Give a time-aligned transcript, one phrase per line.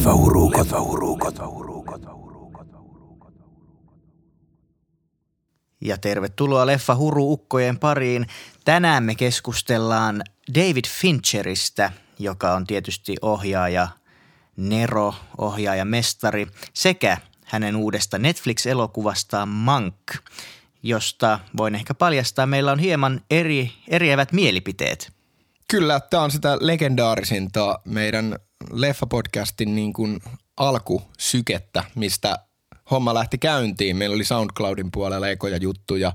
[0.00, 1.48] Leffa Leffa
[5.80, 8.26] Ja tervetuloa Leffa Huru-ukkojen pariin.
[8.64, 10.22] Tänään me keskustellaan
[10.54, 13.88] David Fincheristä, joka on tietysti ohjaaja
[14.56, 19.96] Nero, ohjaaja mestari, sekä hänen uudesta Netflix-elokuvastaan Mank,
[20.82, 25.12] josta voin ehkä paljastaa, meillä on hieman eri, eriävät mielipiteet.
[25.70, 28.38] Kyllä, tämä on sitä legendaarisinta meidän
[28.72, 30.20] leffapodcastin niin kuin
[30.56, 32.38] alkusykettä, mistä
[32.90, 33.96] homma lähti käyntiin.
[33.96, 36.12] Meillä oli SoundCloudin puolella ekoja juttuja,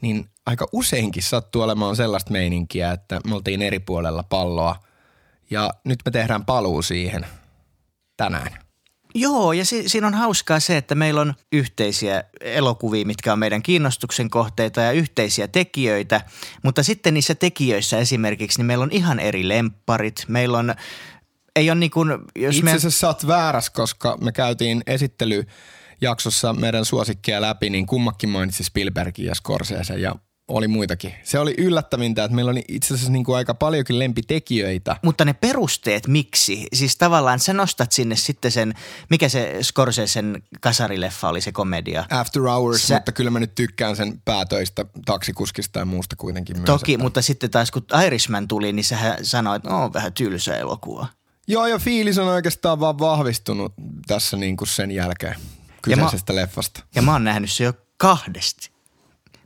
[0.00, 4.76] niin aika useinkin sattuu olemaan sellaista meininkiä, että me oltiin eri puolella palloa
[5.50, 7.26] ja nyt me tehdään paluu siihen
[8.16, 8.66] tänään.
[9.14, 13.62] Joo, ja si- siinä on hauskaa se, että meillä on yhteisiä elokuvia, mitkä on meidän
[13.62, 16.20] kiinnostuksen kohteita ja yhteisiä tekijöitä,
[16.62, 20.24] mutta sitten niissä tekijöissä esimerkiksi, niin meillä on ihan eri lempparit.
[20.28, 20.74] Meillä on,
[21.56, 22.72] ei ole niin kuin, jos Itse me...
[22.72, 29.26] asiassa sä oot väärässä, koska me käytiin esittelyjaksossa meidän suosikkia läpi, niin kummakin mainitsi Spielbergin
[29.26, 30.14] ja Scorsese ja
[30.48, 31.14] oli muitakin.
[31.22, 34.96] Se oli yllättävintä, että meillä oli itse asiassa niin kuin aika paljonkin lempitekijöitä.
[35.02, 36.66] Mutta ne perusteet, miksi?
[36.72, 38.74] Siis tavallaan sä nostat sinne sitten sen,
[39.10, 42.04] mikä se Scorsesen kasarileffa oli se komedia?
[42.10, 42.94] After Hours, Sä- Sä...
[42.94, 46.66] mutta kyllä mä nyt tykkään sen päätöistä, taksikuskista ja muusta kuitenkin myös.
[46.66, 50.12] Toki, että- mutta sitten taas kun Irishman tuli, niin sä sanoit, että no, on vähän
[50.12, 51.06] tylsä elokuva.
[51.46, 53.74] Joo, ja fiilis on oikeastaan vaan vahvistunut
[54.06, 55.34] tässä niin kuin sen jälkeen
[55.82, 56.36] kyseisestä mä...
[56.36, 56.84] leffasta.
[56.94, 58.70] Ja mä oon nähnyt se jo kahdesti.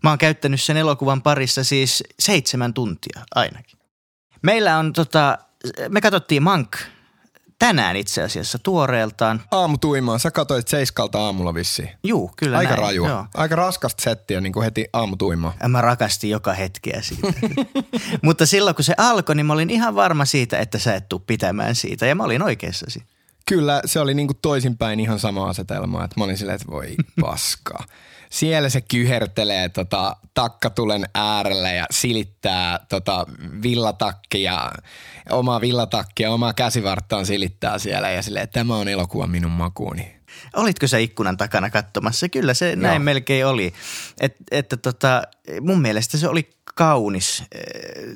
[0.02, 3.78] Mä oon käyttänyt sen elokuvan parissa siis seitsemän tuntia ainakin.
[4.42, 5.38] Meillä on tota,
[5.88, 6.76] me katsottiin Mank
[7.60, 9.42] tänään itse asiassa tuoreeltaan.
[9.50, 11.88] Aamutuimaa, sä katsoit seiskalta aamulla vissiin.
[12.04, 12.82] Juu, kyllä Aika näin.
[12.82, 13.08] rajua.
[13.08, 13.26] Joo.
[13.34, 15.54] Aika raskasta settiä niin kuin heti aamutuimaa.
[15.62, 17.32] Ja Mä rakastin joka hetkeä siitä.
[18.22, 21.18] Mutta silloin kun se alkoi, niin mä olin ihan varma siitä, että sä et tuu
[21.18, 22.06] pitämään siitä.
[22.06, 23.02] Ja mä olin oikeassasi.
[23.46, 26.96] Kyllä se oli niin kuin toisinpäin ihan sama asetelma, että mä olin silleen, että voi
[27.20, 27.84] paskaa.
[28.30, 33.26] Siellä se kyhertelee tota, takkatulen äärellä ja silittää tota,
[33.62, 34.72] villatakkia,
[35.30, 40.16] omaa villatakkia, omaa käsivarttaan silittää siellä ja silleen, että tämä on elokuva minun makuuni.
[40.56, 42.28] Olitko sä ikkunan takana katsomassa?
[42.28, 43.04] Kyllä se näin Joo.
[43.04, 43.72] melkein oli.
[44.20, 45.22] Et, että tota,
[45.60, 47.46] mun mielestä se oli kaunis äh,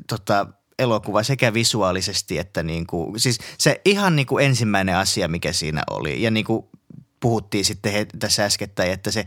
[0.09, 0.47] tota,
[0.79, 6.23] elokuva sekä visuaalisesti että niinku, siis se ihan niinku ensimmäinen asia, mikä siinä oli.
[6.23, 6.71] Ja niinku
[7.21, 9.27] puhuttiin sitten he, tässä äskettäin, että se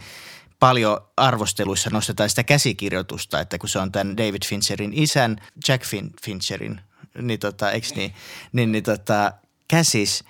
[0.59, 6.13] paljon arvosteluissa nostetaan sitä käsikirjoitusta, että kun se on tämän David Fincherin isän, Jack fin-
[6.23, 6.81] Fincherin,
[7.22, 8.13] niin tota, eikö niin,
[8.51, 9.34] niin, niin tota,
[9.67, 10.23] käsis,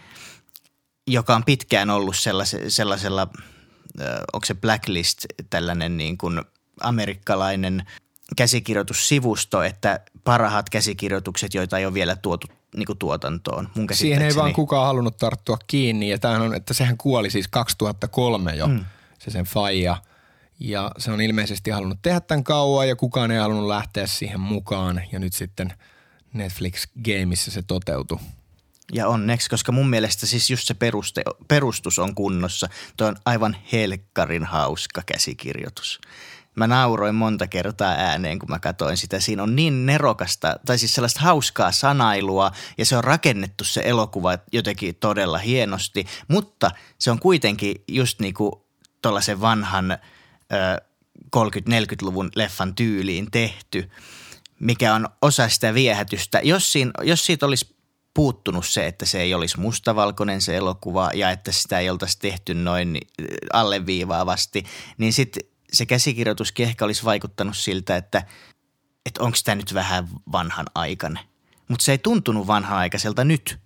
[1.07, 3.27] joka on pitkään ollut sellaisella, sellaisella
[4.33, 6.41] onko se Blacklist, tällainen niin kuin
[6.81, 7.85] amerikkalainen
[8.35, 13.69] käsikirjoitussivusto, että parhaat käsikirjoitukset, joita ei ole vielä tuotu niin kuin tuotantoon.
[13.75, 17.47] Mun Siihen ei vaan kukaan halunnut tarttua kiinni ja tämähän on, että sehän kuoli siis
[17.47, 18.85] 2003 jo, mm.
[19.19, 19.97] se sen faija.
[20.59, 25.01] Ja se on ilmeisesti halunnut tehdä tämän kauan ja kukaan ei halunnut lähteä siihen mukaan
[25.11, 25.73] ja nyt sitten
[26.33, 28.19] Netflix-gameissa se toteutui.
[28.93, 32.69] Ja onneksi, koska mun mielestä siis just se peruste, perustus on kunnossa.
[32.97, 35.99] Tuo on aivan helkkarin hauska käsikirjoitus.
[36.55, 39.19] Mä nauroin monta kertaa ääneen, kun mä katsoin sitä.
[39.19, 44.37] Siinä on niin nerokasta, tai siis sellaista hauskaa sanailua, ja se on rakennettu se elokuva
[44.51, 48.65] jotenkin todella hienosti, mutta se on kuitenkin just niinku
[49.01, 49.97] tuollaisen vanhan
[51.35, 53.89] 30-40-luvun leffan tyyliin tehty,
[54.59, 56.39] mikä on osa sitä viehätystä.
[56.43, 57.77] Jos, siinä, jos siitä olisi
[58.13, 62.53] puuttunut se, että se ei olisi mustavalkoinen se elokuva ja että sitä ei oltaisi tehty
[62.53, 62.97] noin
[63.53, 64.63] alleviivaavasti,
[64.97, 65.43] niin sitten
[65.73, 68.23] se käsikirjoituskin ehkä olisi vaikuttanut siltä, että,
[69.05, 71.23] että onko tämä nyt vähän vanhan aikainen.
[71.67, 73.59] Mutta se ei tuntunut vanha-aikaiselta nyt.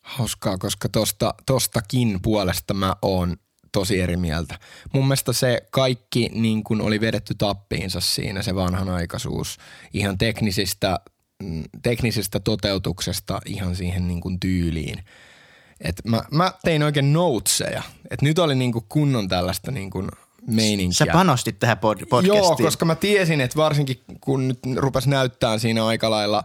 [0.00, 3.36] Hauskaa, koska tosta, tostakin puolesta mä oon
[3.76, 4.58] tosi eri mieltä.
[4.92, 9.58] Mun mielestä se kaikki niin kuin oli vedetty tappiinsa siinä, se vanhanaikaisuus
[9.92, 11.00] ihan teknisistä,
[11.42, 15.04] mm, teknisestä toteutuksesta ihan siihen niin kuin tyyliin.
[15.80, 20.08] Et mä, mä tein oikein noteseja, että nyt oli niin kuin kunnon tällaista niin kuin
[20.46, 21.06] meininkiä.
[21.06, 22.36] Sä panostit tähän pod- podcastiin.
[22.36, 26.44] Joo, koska mä tiesin, että varsinkin kun nyt rupes näyttää siinä aika lailla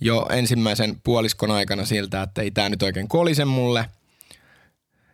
[0.00, 3.88] jo ensimmäisen puoliskon aikana siltä, että ei tämä nyt oikein kolise mulle,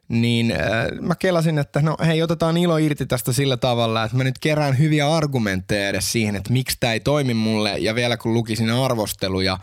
[0.09, 0.59] niin äh,
[1.01, 4.79] mä kelasin, että no hei, otetaan ilo irti tästä sillä tavalla, että mä nyt kerään
[4.79, 9.59] hyviä argumentteja edes siihen, että miksi tämä ei toimi mulle ja vielä kun lukisin arvosteluja,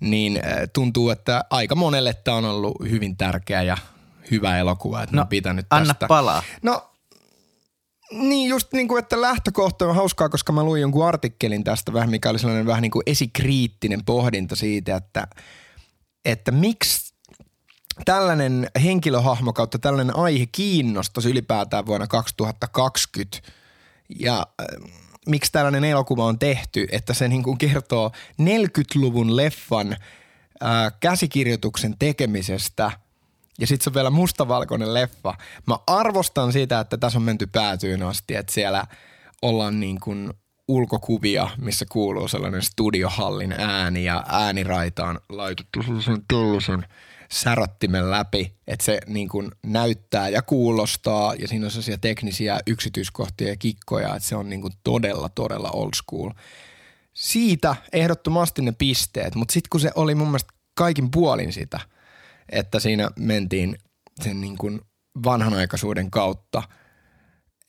[0.00, 3.76] niin äh, tuntuu, että aika monelle tämä on ollut hyvin tärkeä ja
[4.30, 6.06] hyvä elokuva, että no, mä pitänyt anna tästä.
[6.06, 6.42] palaa.
[6.62, 6.90] No
[8.10, 12.10] niin just niin kuin, että lähtökohta on hauskaa, koska mä luin jonkun artikkelin tästä vähän,
[12.10, 15.28] mikä oli sellainen vähän niin kuin esikriittinen pohdinta siitä, että,
[16.24, 17.07] että miksi
[18.04, 23.38] tällainen henkilöhahmo kautta tällainen aihe kiinnostaisi ylipäätään vuonna 2020
[24.18, 24.92] ja äh,
[25.26, 28.12] miksi tällainen elokuva on tehty, että se niin kuin kertoo
[28.42, 32.90] 40-luvun leffan äh, käsikirjoituksen tekemisestä
[33.58, 35.34] ja sitten se on vielä mustavalkoinen leffa.
[35.66, 38.86] Mä arvostan sitä, että tässä on menty päätyyn asti, että siellä
[39.42, 40.32] ollaan niin kuin
[40.68, 46.84] ulkokuvia, missä kuuluu sellainen studiohallin ääni ja ääniraita on laitettu sellaisen tällaisen
[47.32, 53.48] särottimen läpi, että se niin kuin näyttää ja kuulostaa ja siinä on sellaisia teknisiä yksityiskohtia
[53.48, 56.30] ja kikkoja, että se on niin kuin todella, todella old school.
[57.14, 61.80] Siitä ehdottomasti ne pisteet, mutta sitten kun se oli mun mielestä kaikin puolin sitä,
[62.48, 63.78] että siinä mentiin
[64.22, 64.80] sen niin kuin
[65.24, 66.62] vanhanaikaisuuden kautta,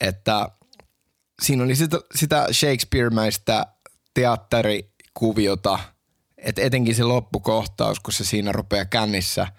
[0.01, 0.49] että
[1.41, 3.65] siinä oli sitä, sitä Shakespeare-mäistä
[4.13, 5.79] teatterikuviota,
[6.43, 9.47] että etenkin se loppukohtaus, kun se siinä rupeaa kännissä–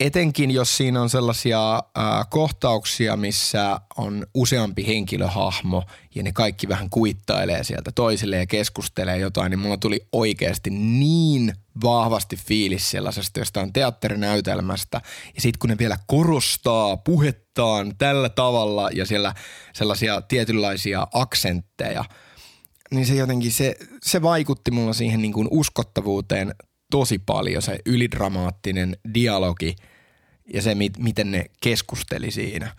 [0.00, 1.82] etenkin jos siinä on sellaisia äh,
[2.30, 9.50] kohtauksia, missä on useampi henkilöhahmo ja ne kaikki vähän kuittailee sieltä toisille ja keskustelee jotain,
[9.50, 15.00] niin mulla tuli oikeasti niin vahvasti fiilis sellaisesta jostain teatterinäytelmästä.
[15.34, 19.34] Ja sitten kun ne vielä korostaa puhettaan tällä tavalla ja siellä
[19.72, 22.04] sellaisia tietynlaisia aksentteja,
[22.90, 26.54] niin se jotenkin, se, se vaikutti mulla siihen niin kuin uskottavuuteen
[26.90, 29.76] tosi paljon se ylidramaattinen dialogi
[30.54, 32.76] ja se, mit, miten ne keskusteli siinä.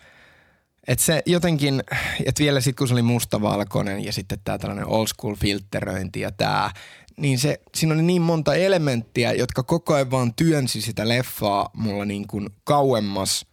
[0.88, 1.82] Että se jotenkin,
[2.26, 6.32] että vielä sitten kun se oli mustavalkoinen ja sitten tämä tällainen old school filteröinti ja
[6.32, 6.70] tämä,
[7.16, 12.04] niin se, siinä oli niin monta elementtiä, jotka koko ajan vaan työnsi sitä leffaa mulla
[12.04, 13.46] niin kuin kauemmas.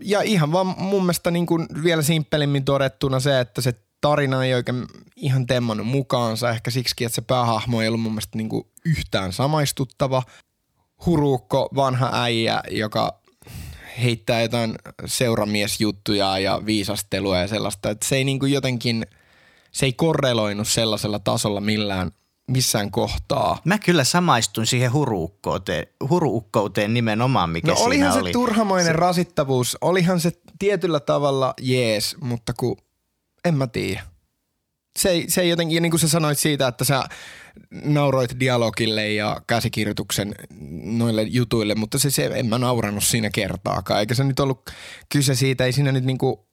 [0.00, 4.54] Ja ihan vaan mun mielestä niin kuin vielä simppelimmin todettuna se, että se tarina ei
[4.54, 6.50] oikein ihan temmannut mukaansa.
[6.50, 10.22] Ehkä siksi, että se päähahmo ei ollut mun mielestä niin kuin yhtään samaistuttava.
[11.06, 13.20] Huruukko, vanha äijä, joka
[14.02, 14.74] heittää jotain
[15.06, 17.90] seuramiesjuttuja ja viisastelua ja sellaista.
[17.90, 19.06] Että se ei niin kuin jotenkin,
[19.72, 22.10] se ei korreloinut sellaisella tasolla millään
[22.50, 23.58] missään kohtaa.
[23.64, 28.28] Mä kyllä samaistun siihen huruukkouteen, huruukkouteen nimenomaan, mikä no, siinä olihan oli.
[28.28, 28.92] se turhamoinen se...
[28.92, 32.76] rasittavuus, olihan se tietyllä tavalla jees, mutta kun
[33.44, 34.02] en mä tiedä.
[34.98, 37.04] Se se ei jotenkin, niin kuin sä sanoit siitä, että sä
[37.84, 40.34] nauroit dialogille ja käsikirjoituksen
[40.82, 44.00] noille jutuille, mutta se, se en mä naurannut siinä kertaakaan.
[44.00, 44.70] Eikä se nyt ollut
[45.12, 46.48] kyse siitä, ei siinä nyt niinku,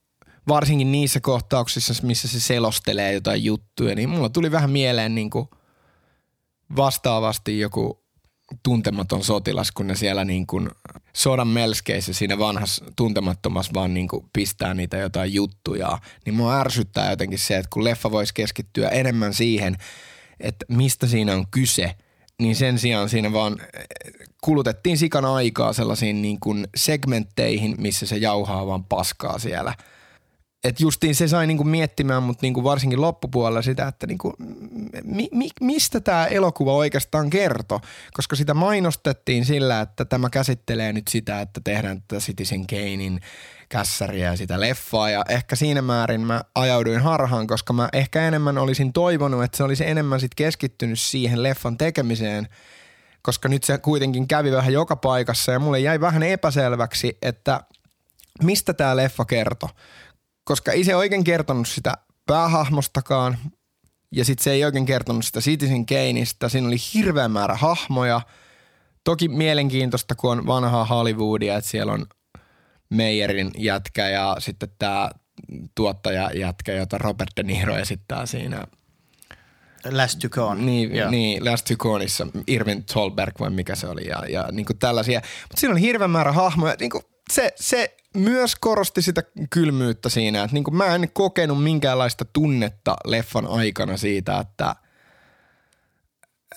[0.47, 5.49] varsinkin niissä kohtauksissa, missä se selostelee jotain juttuja, niin mulla tuli vähän mieleen niinku
[6.75, 8.03] vastaavasti joku
[8.63, 10.69] tuntematon sotilas, kun ne siellä niin kuin
[11.13, 15.99] sodan melskeissä siinä vanhassa tuntemattomassa vaan niin kuin pistää niitä jotain juttuja.
[16.25, 19.75] Niin mua ärsyttää jotenkin se, että kun leffa voisi keskittyä enemmän siihen,
[20.39, 21.95] että mistä siinä on kyse,
[22.39, 23.85] niin sen sijaan siinä vaan eh,
[24.41, 29.73] kulutettiin sikan aikaa sellaisiin niin kuin segmentteihin, missä se jauhaa vaan paskaa siellä.
[30.63, 34.33] Et justiin se sai niinku miettimään, mutta niinku varsinkin loppupuolella sitä, että niinku,
[35.03, 37.79] mi, mi, mistä tämä elokuva oikeastaan kertoo.
[38.13, 43.19] Koska sitä mainostettiin sillä, että tämä käsittelee nyt sitä, että tehdään tätä Citizen Kanein
[43.69, 48.57] kässäriä ja sitä leffaa ja ehkä siinä määrin mä ajauduin harhaan, koska mä ehkä enemmän
[48.57, 52.47] olisin toivonut, että se olisi enemmän sit keskittynyt siihen leffan tekemiseen,
[53.21, 57.61] koska nyt se kuitenkin kävi vähän joka paikassa ja mulle jäi vähän epäselväksi, että
[58.43, 59.69] mistä tämä leffa kertoo.
[60.43, 61.93] Koska ei se oikein kertonut sitä
[62.25, 63.37] päähahmostakaan
[64.11, 66.49] ja sitten se ei oikein kertonut sitä Citizen Kaneista.
[66.49, 68.21] Siinä oli hirveä määrä hahmoja.
[69.03, 72.05] Toki mielenkiintoista, kun on vanhaa Hollywoodia, että siellä on
[72.89, 75.09] Meijerin jätkä ja sitten tämä
[75.75, 78.63] tuottaja jätkä, jota Robert De Niro esittää siinä.
[79.91, 80.65] Last to Con.
[80.65, 84.79] Niin, niin Last to Conissa, Irvin Tolberg vai mikä se oli ja, ja niin kuin
[84.79, 85.21] tällaisia.
[85.41, 86.75] Mutta siinä on hirveän määrä hahmoja.
[86.79, 92.25] Niin kuin se, se myös korosti sitä kylmyyttä siinä, että niin mä en kokenut minkäänlaista
[92.25, 94.75] tunnetta leffan aikana siitä, että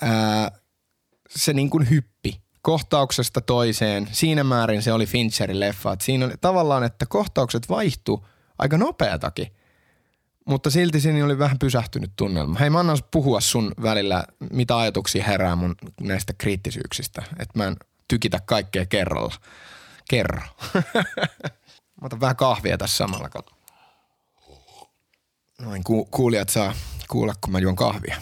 [0.01, 0.51] ää,
[1.29, 4.07] se niin kuin hyppi kohtauksesta toiseen.
[4.11, 5.93] Siinä määrin se oli Fincherin leffa.
[5.93, 8.25] Että siinä oli tavallaan, että kohtaukset vaihtu
[8.57, 9.47] aika nopeatakin.
[10.45, 12.59] Mutta silti siinä oli vähän pysähtynyt tunnelma.
[12.59, 17.23] Hei, mä annan puhua sun välillä, mitä ajatuksia herää mun näistä kriittisyyksistä.
[17.39, 17.75] Että mä en
[18.07, 19.35] tykitä kaikkea kerralla.
[20.09, 20.41] Kerro.
[22.01, 23.29] mä otan vähän kahvia tässä samalla.
[25.61, 26.73] Noin, ku- kuulijat saa
[27.07, 28.17] kuulla, kun mä juon kahvia.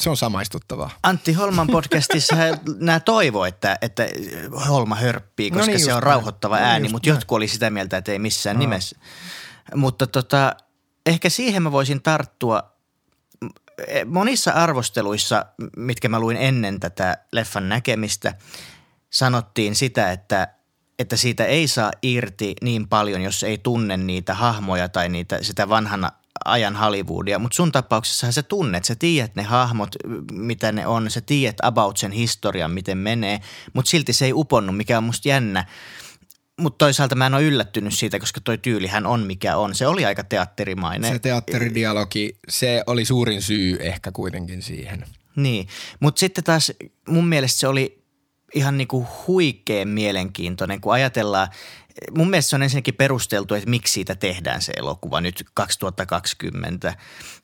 [0.00, 0.90] Se on samaistuttavaa.
[1.02, 2.36] Antti Holman podcastissa
[2.80, 4.08] nämä toivoo, että, että
[4.68, 6.68] Holma hörppii, koska no niin, se on rauhoittava näin.
[6.68, 8.60] ääni, no mutta jotkut oli sitä mieltä, että ei missään no.
[8.60, 8.96] nimessä.
[9.74, 10.56] Mutta tota,
[11.06, 12.78] ehkä siihen mä voisin tarttua
[14.06, 15.46] monissa arvosteluissa,
[15.76, 18.34] mitkä mä luin ennen tätä leffan näkemistä,
[19.10, 20.48] sanottiin sitä, että,
[20.98, 25.68] että siitä ei saa irti niin paljon, jos ei tunne niitä hahmoja tai niitä, sitä
[25.68, 26.10] vanhan
[26.44, 29.96] ajan Hollywoodia, mutta sun tapauksessahan sä tunnet, sä tiedät ne hahmot,
[30.32, 33.40] mitä ne on, sä tiedät about sen historian, miten menee,
[33.72, 35.64] mutta silti se ei uponnut, mikä on musta jännä.
[36.60, 39.74] Mutta toisaalta mä en ole yllättynyt siitä, koska toi tyylihän on mikä on.
[39.74, 41.12] Se oli aika teatterimainen.
[41.12, 45.04] Se teatteridialogi, se oli suurin syy ehkä kuitenkin siihen.
[45.36, 45.68] Niin,
[46.00, 46.72] mutta sitten taas
[47.08, 47.97] mun mielestä se oli
[48.54, 51.48] ihan niinku huikeen mielenkiintoinen, kun ajatellaan,
[52.16, 56.94] mun mielestä se on ensinnäkin perusteltu, että miksi siitä tehdään se elokuva nyt 2020,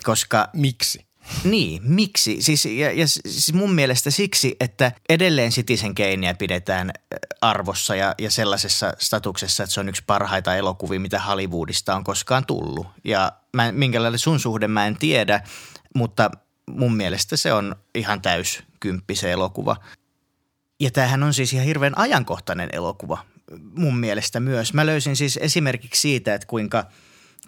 [0.05, 0.49] koska...
[0.53, 1.07] Miksi?
[1.45, 2.43] Niin, miksi?
[2.43, 6.93] Siis, ja, ja siis mun mielestä siksi, että edelleen Citizen Kanea pidetään
[7.41, 12.47] arvossa ja, ja sellaisessa statuksessa, että se on yksi parhaita elokuvia, mitä Hollywoodista on koskaan
[12.47, 12.87] tullut.
[13.05, 15.41] Ja mä, minkälainen sun suhde mä en tiedä,
[15.95, 16.31] mutta
[16.71, 19.77] mun mielestä se on ihan täys kymppi se elokuva.
[20.85, 23.19] Ja tämähän on siis ihan hirveän ajankohtainen elokuva
[23.75, 24.75] mun mielestä myös.
[24.75, 26.85] Mä löysin siis esimerkiksi siitä, että kuinka,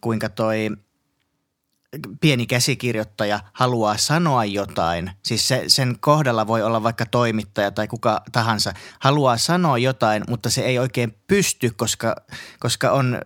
[0.00, 0.70] kuinka toi
[2.20, 8.22] pieni käsikirjoittaja haluaa sanoa jotain, siis se, sen kohdalla voi olla vaikka toimittaja tai kuka
[8.32, 12.16] tahansa, haluaa sanoa jotain, mutta se ei oikein pysty, koska,
[12.60, 13.20] koska on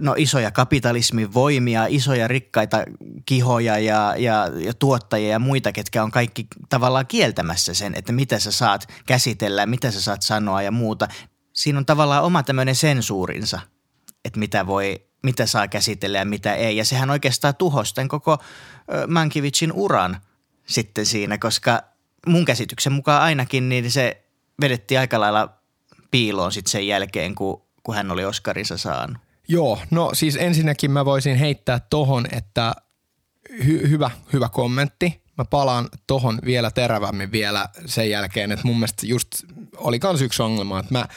[0.00, 2.84] no, isoja kapitalismin voimia, isoja rikkaita
[3.26, 8.38] kihoja ja, ja, ja tuottajia ja muita, ketkä on kaikki tavallaan kieltämässä sen, että mitä
[8.38, 11.08] sä saat käsitellä, mitä sä saat sanoa ja muuta.
[11.52, 13.60] Siinä on tavallaan oma tämmöinen sensuurinsa,
[14.24, 16.76] että mitä voi, mitä saa käsitellä ja mitä ei.
[16.76, 18.38] Ja sehän oikeastaan tuhosi tämän koko
[19.08, 20.20] Mankivicin uran
[20.66, 21.82] sitten siinä, koska
[22.26, 24.24] mun käsityksen mukaan ainakin niin se
[24.60, 25.48] vedettiin aika lailla
[26.10, 29.23] piiloon sitten sen jälkeen, kun, kun hän oli Oscarinsa saanut.
[29.48, 32.74] Joo, no siis ensinnäkin mä voisin heittää tohon, että
[33.52, 35.24] hy- hyvä, hyvä kommentti.
[35.38, 39.28] Mä palaan tohon vielä terävämmin vielä sen jälkeen, että mun mielestä just
[39.76, 41.08] oli kans yksi ongelma, että mä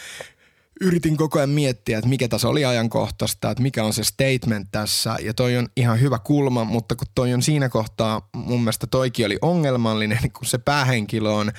[0.81, 5.15] yritin koko ajan miettiä, että mikä tässä oli ajankohtaista, että mikä on se statement tässä.
[5.21, 9.25] Ja toi on ihan hyvä kulma, mutta kun toi on siinä kohtaa, mun mielestä toikin
[9.25, 11.51] oli ongelmallinen, kun se päähenkilö on,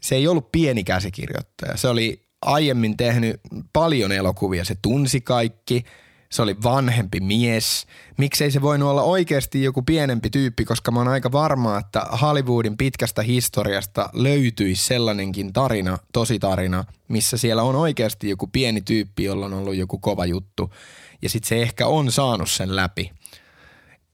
[0.00, 1.76] se ei ollut pieni käsikirjoittaja.
[1.76, 3.40] Se oli aiemmin tehnyt
[3.72, 5.84] paljon elokuvia, se tunsi kaikki,
[6.30, 7.86] se oli vanhempi mies.
[8.18, 12.76] Miksei se voinut olla oikeasti joku pienempi tyyppi, koska mä oon aika varma, että Hollywoodin
[12.76, 19.46] pitkästä historiasta löytyisi sellainenkin tarina, tosi tarina, missä siellä on oikeasti joku pieni tyyppi, jolla
[19.46, 20.74] on ollut joku kova juttu.
[21.22, 23.12] Ja sitten se ehkä on saanut sen läpi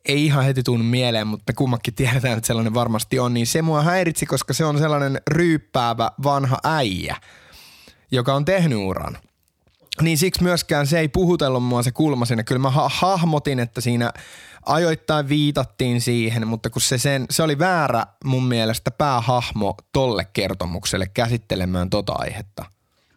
[0.04, 3.62] ei ihan heti tunnu mieleen, mutta me kummakin tiedetään, että sellainen varmasti on, niin se
[3.62, 7.16] mua häiritsi, koska se on sellainen ryyppäävä vanha äijä–
[8.10, 9.18] joka on tehnyt uran.
[10.02, 12.44] Niin siksi myöskään se ei puhutellut mua se kulma sinne.
[12.44, 14.12] Kyllä mä ha- hahmotin, että siinä
[14.66, 21.06] ajoittain viitattiin siihen, mutta kun se, sen, se oli väärä mun mielestä päähahmo tolle kertomukselle
[21.06, 22.64] käsittelemään tota aihetta–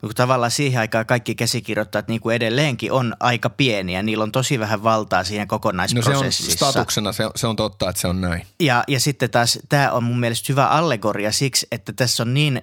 [0.08, 4.04] kun tavallaan siihen aikaan kaikki käsikirjoittajat niin kuin edelleenkin on aika pieniä.
[4.04, 6.52] Niillä on tosi vähän valtaa siinä kokonaisprosessissa.
[6.52, 8.46] No se on statuksena, se on, se on totta, että se on näin.
[8.60, 12.62] Ja, ja sitten taas tämä on mun mielestä hyvä allegoria siksi, että tässä on niin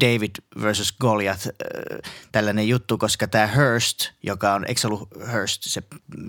[0.00, 0.30] David
[0.60, 5.82] versus Goliath äh, tällainen juttu, koska tämä Hearst, joka on, eikö se ollut Hearst, se,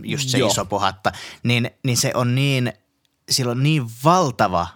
[0.03, 0.49] just se Joo.
[0.49, 1.11] iso pohatta,
[1.43, 2.73] niin, niin se on niin,
[3.29, 4.67] sillä on niin valtava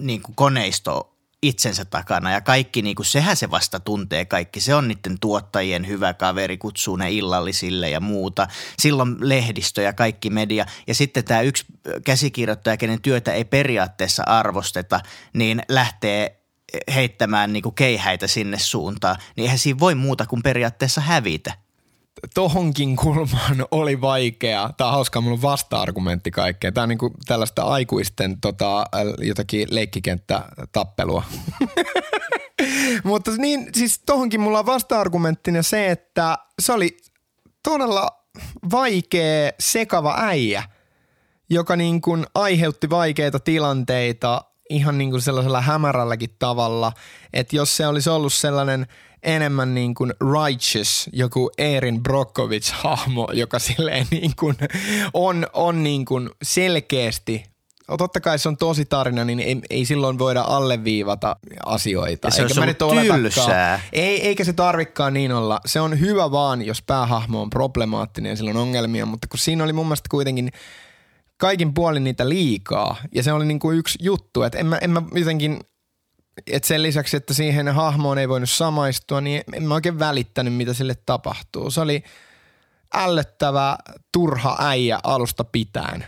[0.00, 4.60] niin kuin koneisto itsensä takana ja kaikki, niin kuin sehän se vasta tuntee kaikki.
[4.60, 8.48] Se on niiden tuottajien hyvä kaveri, kutsuu ne illallisille ja muuta.
[8.78, 10.66] Silloin lehdistö ja kaikki media.
[10.86, 11.64] Ja sitten tämä yksi
[12.04, 15.00] käsikirjoittaja, kenen työtä ei periaatteessa arvosteta,
[15.32, 16.39] niin lähtee
[16.94, 21.52] heittämään niin kuin keihäitä sinne suuntaan, niin eihän siinä voi muuta kuin periaatteessa hävitä.
[22.34, 24.70] Tohonkin kulmaan oli vaikea.
[24.76, 26.74] Tämä on hauska, mulla on vasta-argumentti kaikkeen.
[26.74, 28.84] Tämä on niin kuin tällaista aikuisten tota,
[29.18, 31.24] jotakin leikkikenttä-tappelua.
[33.04, 36.96] Mutta niin, siis tohonkin mulla on vasta-argumenttina se, että se oli
[37.62, 38.08] todella
[38.70, 40.62] vaikea, sekava äijä,
[41.50, 46.92] joka niin kuin aiheutti vaikeita tilanteita ihan niin kuin sellaisella hämärälläkin tavalla,
[47.32, 48.86] että jos se olisi ollut sellainen
[49.22, 54.56] enemmän niin kuin righteous, joku Erin Brockovich-hahmo, joka silleen niin kuin
[55.14, 57.50] on, on niin kuin selkeästi
[57.98, 61.36] totta kai se on tosi tarina, niin ei, ei silloin voida alleviivata
[61.66, 62.28] asioita.
[62.28, 63.80] Ja se eikä on tylsää.
[63.92, 65.60] Ei, eikä se tarvikkaan niin olla.
[65.66, 69.64] Se on hyvä vaan, jos päähahmo on problemaattinen ja sillä on ongelmia, mutta kun siinä
[69.64, 70.50] oli mun mielestä kuitenkin–
[71.40, 72.96] kaikin puolin niitä liikaa.
[73.14, 75.60] Ja se oli niin kuin yksi juttu, että en mä, en mä jotenkin,
[76.46, 80.74] että sen lisäksi, että siihen hahmoon ei voinut samaistua, niin en mä oikein välittänyt, mitä
[80.74, 81.70] sille tapahtuu.
[81.70, 82.04] Se oli
[82.94, 83.78] ällöttävä,
[84.12, 86.04] turha äijä alusta pitäen.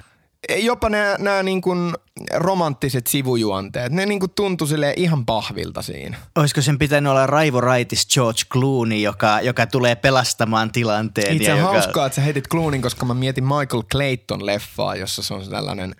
[0.48, 1.94] Jopa nämä niin kuin
[2.34, 6.16] romanttiset sivujuonteet, ne niin kuin tuntui sille ihan pahvilta siinä.
[6.36, 11.36] Olisiko sen pitänyt olla Raivo Raitis George Clooney, joka, joka tulee pelastamaan tilanteen?
[11.36, 11.72] Itse on joka...
[11.72, 15.94] hauskaa, että sä heitit Clooneyn, koska mä mietin Michael Clayton leffaa, jossa se on sellainen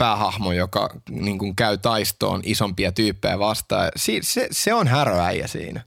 [0.00, 3.88] päähahmo, joka niin kuin käy taistoon isompia tyyppejä vastaan.
[3.96, 5.80] Si- se, se on häröäjä siinä.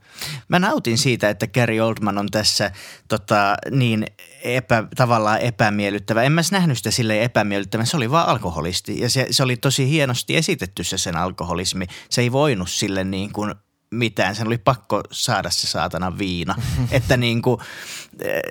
[0.48, 2.72] Mä nautin siitä, että Gary Oldman on tässä
[3.08, 4.06] tota, niin
[4.44, 6.24] epä, tavallaan epämiellyttävä.
[6.24, 9.00] En mä nähnyt sitä silleen epämiellyttävän, se oli vaan alkoholisti.
[9.00, 11.86] Ja se, se oli tosi hienosti esitetty se sen alkoholismi.
[12.10, 13.56] Se ei voinut sille niin kuin
[13.92, 14.36] mitään.
[14.36, 16.56] Sen oli pakko saada se saatana viina.
[16.92, 17.62] että niin kuin,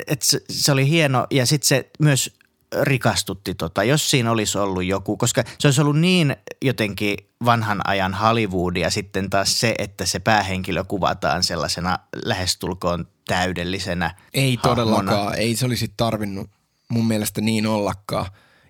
[0.06, 2.41] et se, se oli hieno ja sitten se myös
[2.82, 8.14] rikastutti tota, jos siinä olisi ollut joku, koska se olisi ollut niin jotenkin vanhan ajan
[8.14, 15.66] Hollywoodia sitten taas se, että se päähenkilö kuvataan sellaisena lähestulkoon täydellisenä Ei todellakaan, ei se
[15.66, 16.50] olisi tarvinnut
[16.88, 18.26] mun mielestä niin ollakaan.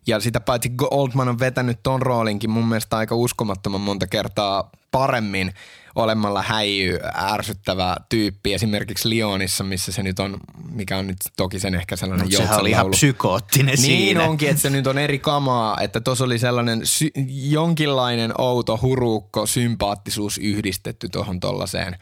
[0.06, 5.52] Ja sitä paitsi Oldman on vetänyt ton roolinkin mun mielestä aika uskomattoman monta kertaa paremmin
[5.94, 8.54] olemalla häijy, ärsyttävä tyyppi.
[8.54, 10.37] Esimerkiksi Lionissa, missä se nyt on,
[10.71, 14.25] mikä on nyt toki sen ehkä sellainen no, Sehän oli ihan psykoottinen niin siinä.
[14.25, 17.11] onkin, että se nyt on eri kamaa, että tuossa oli sellainen sy-
[17.50, 21.97] jonkinlainen outo huruukko, sympaattisuus yhdistetty tuohon tollaiseen.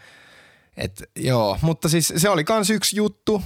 [0.76, 3.42] Et, joo, mutta siis se oli kans yksi juttu,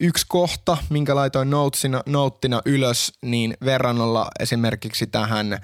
[0.00, 5.58] yksi kohta, minkä laitoin notesina, nouttina ylös, niin verrannolla esimerkiksi tähän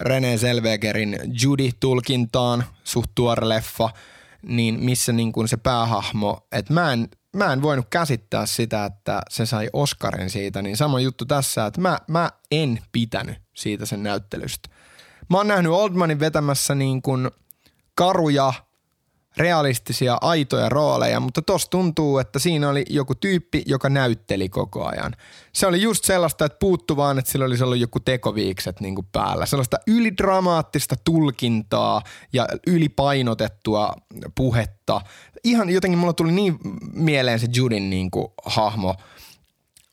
[0.00, 3.90] René Selvegerin Judy-tulkintaan, suht tuore leffa,
[4.46, 9.22] niin missä niin kuin se päähahmo, että mä en, mä en voinut käsittää sitä, että
[9.30, 14.02] se sai Oscarin siitä, niin sama juttu tässä, että mä, mä en pitänyt siitä sen
[14.02, 14.68] näyttelystä.
[15.30, 17.30] Mä oon nähnyt Oldmanin vetämässä niin kuin
[17.94, 18.52] karuja–
[19.36, 25.16] realistisia, aitoja rooleja, mutta tossa tuntuu, että siinä oli joku tyyppi, joka näytteli koko ajan.
[25.52, 29.06] Se oli just sellaista, että puuttu vaan, että sillä olisi ollut joku tekoviikset niin kuin
[29.12, 29.46] päällä.
[29.46, 33.92] Sellaista ylidramaattista tulkintaa ja ylipainotettua
[34.34, 35.00] puhetta.
[35.44, 36.58] Ihan jotenkin mulla tuli niin
[36.92, 38.94] mieleen se Judin niin kuin hahmo–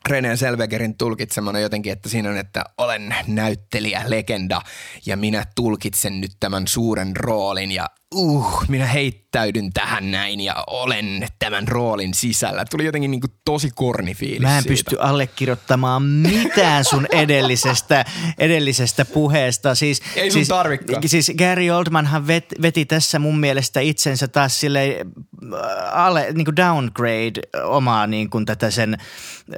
[0.08, 4.62] René Selvegerin tulkitsemana jotenkin, että siinä on, että olen näyttelijä, legenda
[5.06, 11.28] ja minä tulkitsen nyt tämän suuren roolin ja uh, minä heittäydyn tähän näin ja olen
[11.38, 12.64] tämän roolin sisällä.
[12.70, 14.68] Tuli jotenkin niin kuin tosi korni fiilis Mä en siitä.
[14.72, 18.04] pysty allekirjoittamaan mitään sun edellisestä,
[18.38, 19.74] edellisestä puheesta.
[19.74, 21.08] Siis, Ei sun siis, tarvikaan.
[21.08, 25.60] Siis Gary Oldmanhan vet, veti tässä mun mielestä itsensä taas sille äh,
[25.92, 28.98] alle, niin kuin downgrade omaa niin kuin tätä sen,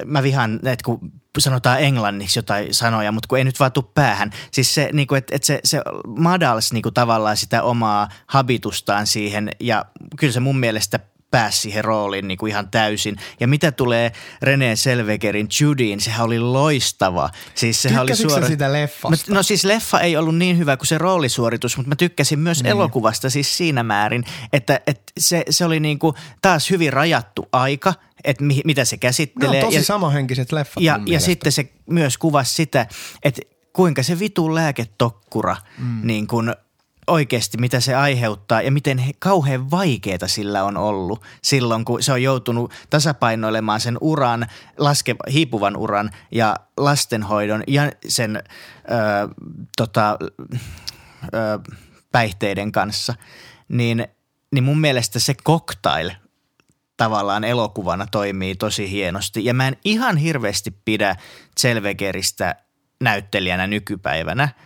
[0.05, 4.31] mä vihaan että kun sanotaan englanniksi jotain sanoja, mutta kun ei nyt vaan tuu päähän.
[4.51, 9.07] Siis se, niin kuin, että, että se, se madals niin kuin tavallaan sitä omaa habitustaan
[9.07, 9.85] siihen ja
[10.17, 10.99] kyllä se mun mielestä
[11.33, 13.17] pääsi siihen rooliin niin kuin ihan täysin.
[13.39, 14.11] Ja mitä tulee
[14.45, 17.29] René Selvegerin Judyin, sehän oli loistava.
[17.55, 18.47] Siis sehän oli suora...
[18.47, 19.33] sitä leffasta?
[19.33, 22.71] No siis leffa ei ollut niin hyvä kuin se roolisuoritus, mutta mä tykkäsin myös niin.
[22.71, 27.93] elokuvasta siis siinä määrin, että, että se, se oli niin kuin taas hyvin rajattu aika,
[28.23, 29.51] että mi, mitä se käsittelee.
[29.51, 32.87] Ne on tosi ja, samanhenkiset leffat Ja, ja sitten se myös kuvasi sitä,
[33.23, 33.41] että
[33.73, 35.99] kuinka se vitun lääketokkura mm.
[36.03, 36.53] niin kuin
[37.07, 42.11] oikeasti, mitä se aiheuttaa ja miten he, kauhean vaikeaa sillä on ollut silloin, kun se
[42.11, 48.41] on joutunut tasapainoilemaan sen uran, laske, hiipuvan uran ja lastenhoidon ja sen ö,
[49.77, 50.17] tota,
[51.33, 51.59] ö,
[52.11, 53.15] päihteiden kanssa.
[53.67, 54.07] Niin,
[54.51, 56.11] niin mun mielestä se cocktail
[56.97, 59.45] tavallaan elokuvana toimii tosi hienosti.
[59.45, 61.15] Ja mä en ihan hirveästi pidä
[61.57, 62.55] Selvegeristä
[63.01, 64.49] näyttelijänä nykypäivänä–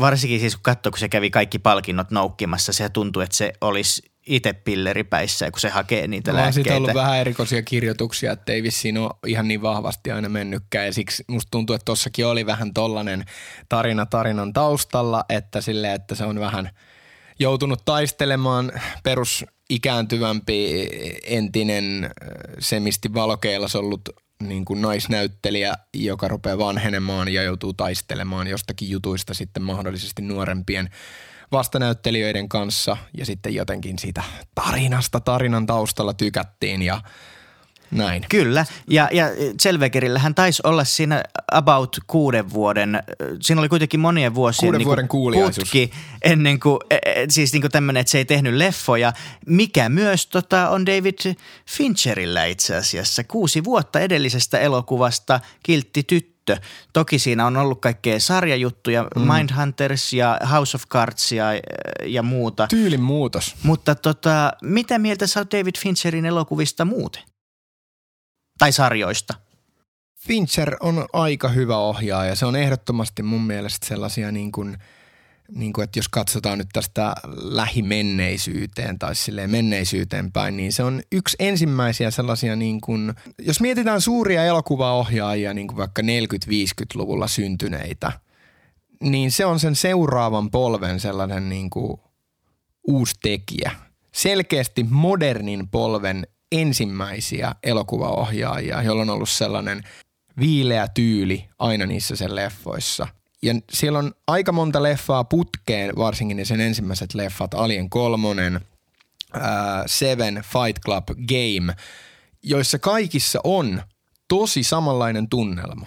[0.00, 4.02] varsinkin siis kun katsoo, kun se kävi kaikki palkinnot noukkimassa, se tuntui, että se olisi
[4.26, 6.70] itse pilleripäissä, kun se hakee niitä no, lääkkeitä.
[6.70, 10.86] On ollut vähän erikoisia kirjoituksia, että ei vissiin ole ihan niin vahvasti aina mennytkään.
[10.86, 13.24] Ja siksi musta tuntuu, että tossakin oli vähän tollainen
[13.68, 16.70] tarina tarinan taustalla, että sille, että se on vähän
[17.38, 20.88] joutunut taistelemaan perus ikääntyvämpi
[21.24, 22.10] entinen
[22.58, 24.08] semisti valokeilas ollut
[24.42, 30.90] niin kuin naisnäyttelijä, joka rupeaa vanhenemaan ja joutuu taistelemaan jostakin jutuista sitten mahdollisesti nuorempien
[31.52, 32.96] vastanäyttelijöiden kanssa.
[33.18, 34.22] Ja sitten jotenkin siitä
[34.54, 37.00] tarinasta tarinan taustalla tykättiin ja
[37.90, 38.24] näin.
[38.28, 39.26] Kyllä, ja, ja
[39.60, 41.22] Selvegerillähän taisi olla siinä
[41.52, 43.02] about kuuden vuoden,
[43.40, 45.08] siinä oli kuitenkin monien vuosien kuuden niin vuoden
[45.54, 45.90] putki
[46.22, 49.12] ennen kuin, e, e, siis niin kuin tämmöinen, että se ei tehnyt leffoja,
[49.46, 51.34] mikä myös tota, on David
[51.70, 53.24] Fincherillä itse asiassa.
[53.24, 56.56] Kuusi vuotta edellisestä elokuvasta Kiltti tyttö.
[56.92, 59.32] Toki siinä on ollut kaikkea sarjajuttuja, mm.
[59.32, 61.46] Mindhunters ja House of Cards ja,
[62.04, 62.66] ja muuta.
[62.66, 63.54] Tyylin muutos.
[63.62, 67.22] Mutta tota, mitä mieltä sä oot David Fincherin elokuvista muuten?
[68.58, 69.34] Tai sarjoista?
[70.26, 72.34] Fincher on aika hyvä ohjaaja.
[72.34, 74.78] Se on ehdottomasti mun mielestä sellaisia niin kuin,
[75.54, 81.02] niin kuin, että jos katsotaan nyt tästä lähimenneisyyteen tai silleen menneisyyteen päin, niin se on
[81.12, 88.12] yksi ensimmäisiä sellaisia niin kuin, jos mietitään suuria elokuvaohjaajia niin kuin vaikka 40-50-luvulla syntyneitä,
[89.00, 92.00] niin se on sen seuraavan polven sellainen niin kuin
[92.88, 93.70] uusi tekijä.
[94.12, 99.82] Selkeästi modernin polven ensimmäisiä elokuvaohjaajia, jolla on ollut sellainen
[100.40, 103.08] viileä tyyli aina niissä sen leffoissa.
[103.42, 108.60] Ja siellä on aika monta leffaa putkeen, varsinkin ne sen ensimmäiset leffat, Alien kolmonen,
[109.32, 111.74] ää, Seven, Fight Club, Game,
[112.42, 113.82] joissa kaikissa on
[114.28, 115.86] tosi samanlainen tunnelma.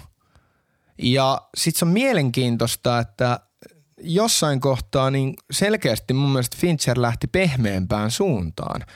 [0.98, 3.40] Ja sitten se on mielenkiintoista, että
[4.02, 8.82] jossain kohtaa niin selkeästi mun mielestä Fincher lähti pehmeämpään suuntaan–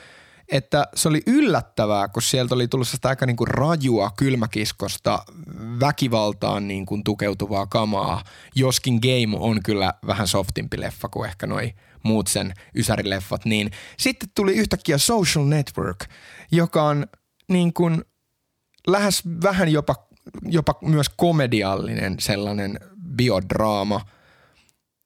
[0.53, 5.25] että se oli yllättävää, kun sieltä oli tullut sitä aika niin kuin rajua kylmäkiskosta
[5.79, 8.23] väkivaltaan niin kuin tukeutuvaa kamaa,
[8.55, 14.29] joskin Game on kyllä vähän softimpi leffa kuin ehkä noi muut sen ysärileffat, niin sitten
[14.35, 16.05] tuli yhtäkkiä Social Network,
[16.51, 17.05] joka on
[17.49, 18.01] niin kuin
[18.87, 19.95] lähes vähän jopa,
[20.43, 22.79] jopa myös komediallinen sellainen
[23.15, 24.01] biodraama–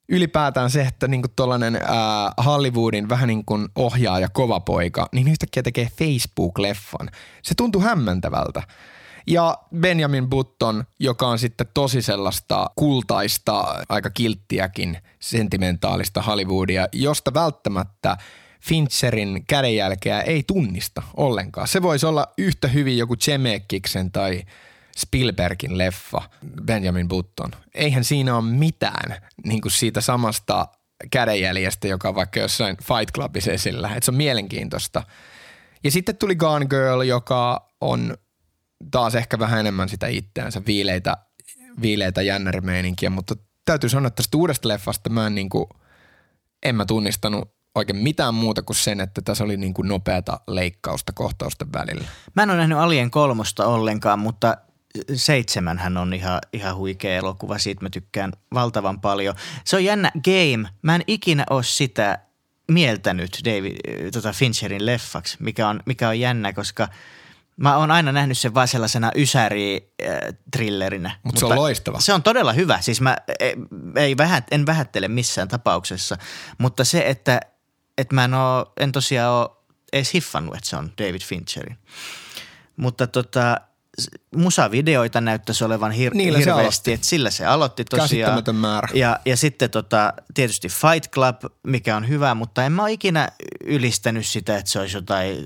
[0.09, 5.63] ylipäätään se, että niinku tuollainen äh, Hollywoodin vähän niin kuin ohjaaja kova poika, niin yhtäkkiä
[5.63, 7.09] tekee Facebook-leffan.
[7.41, 8.63] Se tuntui hämmentävältä.
[9.27, 18.17] Ja Benjamin Button, joka on sitten tosi sellaista kultaista, aika kilttiäkin, sentimentaalista Hollywoodia, josta välttämättä
[18.61, 21.67] Fincherin kädenjälkeä ei tunnista ollenkaan.
[21.67, 24.43] Se voisi olla yhtä hyvin joku Chemekiksen tai
[24.97, 26.21] Spielbergin leffa,
[26.65, 27.51] Benjamin Button.
[27.73, 30.67] Eihän siinä ole mitään niin kuin siitä samasta
[31.11, 33.87] kädenjäljestä, joka on vaikka jossain Fight Clubissa esillä.
[33.87, 35.03] Että se on mielenkiintoista.
[35.83, 38.17] Ja sitten tuli Gone Girl, joka on
[38.91, 41.17] taas ehkä vähän enemmän sitä itseänsä, viileitä,
[41.81, 45.65] viileitä jännärimeininkiä, mutta täytyy sanoa, että tästä uudesta leffasta mä en, niin kuin,
[46.63, 51.13] en mä tunnistanut oikein mitään muuta kuin sen, että tässä oli niin kuin nopeata leikkausta
[51.13, 52.07] kohtausten välillä.
[52.35, 54.57] Mä en ole nähnyt Alien kolmosta ollenkaan, mutta
[55.13, 59.35] seitsemänhän on ihan, ihan huikea elokuva, siitä mä tykkään valtavan paljon.
[59.65, 62.19] Se on jännä game, mä en ikinä ole sitä
[62.71, 63.75] mieltänyt David,
[64.11, 66.87] tota Fincherin leffaksi, mikä on, mikä on jännä, koska
[67.57, 71.09] mä oon aina nähnyt sen vain sellaisena ysäri-trillerinä.
[71.09, 71.99] Mut mutta se on loistava.
[71.99, 73.55] Se on todella hyvä, siis mä ei,
[73.95, 76.17] ei vähät, en vähättele missään tapauksessa,
[76.57, 77.41] mutta se, että,
[77.97, 79.49] että mä en, oo, en tosiaan ole
[79.93, 81.77] edes hiffannut, että se on David Fincherin.
[82.77, 83.61] Mutta tota,
[84.35, 88.43] musavideoita näyttäisi olevan hir- Niillä hirveästi, että sillä se aloitti tosiaan.
[88.55, 88.87] määrä.
[88.93, 93.29] Ja, ja sitten tota, tietysti Fight Club, mikä on hyvä, mutta en mä ole ikinä
[93.63, 95.37] ylistänyt sitä, että se olisi jotain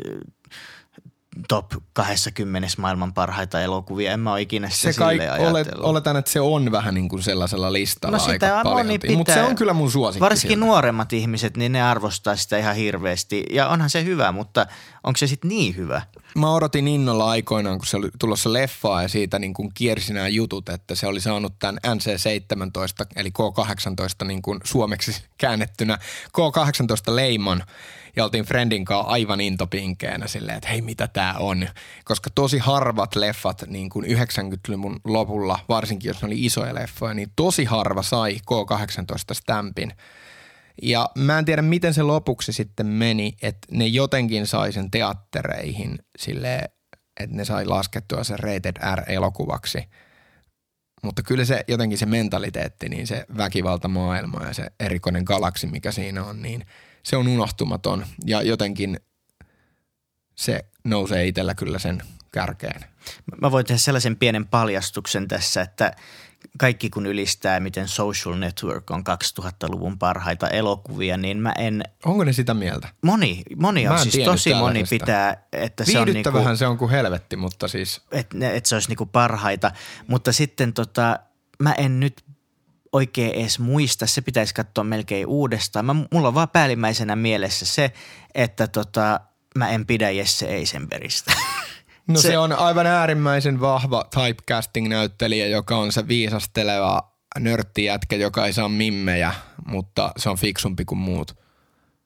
[1.47, 4.11] top 20 maailman parhaita elokuvia.
[4.11, 7.23] En mä ole ikinä sitä se kai, olet, oletan, että se on vähän niin kuin
[7.23, 8.99] sellaisella listalla no sitä aika paljon.
[9.17, 10.19] Mutta se on kyllä mun suosikki.
[10.19, 10.65] Varsinkin siltä.
[10.65, 13.43] nuoremmat ihmiset, niin ne arvostaa sitä ihan hirveästi.
[13.51, 14.65] Ja onhan se hyvä, mutta
[15.03, 16.01] onko se sitten niin hyvä?
[16.35, 20.27] Mä odotin innolla aikoinaan, kun se oli tulossa leffaa ja siitä niin kuin kiersi nämä
[20.27, 25.97] jutut, että se oli saanut tämän NC-17 eli K-18 niin kuin suomeksi käännettynä
[26.33, 27.63] K-18 leiman–
[28.15, 31.67] ja oltiin Friendin kanssa aivan intopinkeenä silleen, että hei mitä tää on.
[32.03, 37.31] Koska tosi harvat leffat niin kuin 90-luvun lopulla, varsinkin jos ne oli isoja leffoja, niin
[37.35, 39.93] tosi harva sai K18 stampin.
[40.81, 45.99] Ja mä en tiedä, miten se lopuksi sitten meni, että ne jotenkin sai sen teattereihin
[46.17, 46.69] silleen,
[47.19, 49.83] että ne sai laskettua sen Rated R-elokuvaksi.
[51.03, 56.23] Mutta kyllä se jotenkin se mentaliteetti, niin se väkivaltamaailma ja se erikoinen galaksi, mikä siinä
[56.23, 56.65] on, niin–
[57.03, 58.99] se on unohtumaton ja jotenkin
[60.35, 62.85] se nousee itsellä kyllä sen kärkeen.
[63.41, 65.91] Mä voin tehdä sellaisen pienen paljastuksen tässä, että
[66.57, 69.03] kaikki kun ylistää, miten Social Network on
[69.39, 71.83] 2000-luvun parhaita elokuvia, niin mä en...
[72.05, 72.87] Onko ne sitä mieltä?
[73.01, 77.35] Moni, moni on siis tosi moni pitää, että se on niinku, se on kuin helvetti,
[77.35, 78.01] mutta siis...
[78.11, 79.71] Että et se olisi niinku parhaita,
[80.07, 81.19] mutta sitten tota,
[81.59, 82.23] mä en nyt
[82.91, 84.07] oikein edes muista.
[84.07, 85.85] Se pitäisi katsoa melkein uudestaan.
[85.85, 87.91] Mä, mulla on vaan päällimmäisenä mielessä se,
[88.35, 89.19] että tota,
[89.55, 91.33] mä en pidä Jesse Eisenbergistä.
[92.07, 98.53] No se, se on aivan äärimmäisen vahva typecasting-näyttelijä, joka on se viisasteleva nörttijätkä, joka ei
[98.53, 99.33] saa mimmejä,
[99.65, 101.37] mutta se on fiksumpi kuin muut.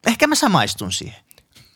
[0.07, 1.19] Ehkä mä samaistun siihen.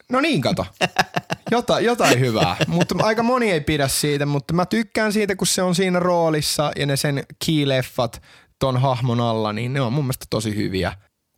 [0.09, 0.65] No niin, kato.
[1.51, 2.55] Jota, jotain hyvää.
[2.67, 6.71] Mutta aika moni ei pidä siitä, mutta mä tykkään siitä, kun se on siinä roolissa
[6.75, 8.21] ja ne sen key-leffat
[8.59, 10.93] ton hahmon alla, niin ne on mun mielestä tosi hyviä.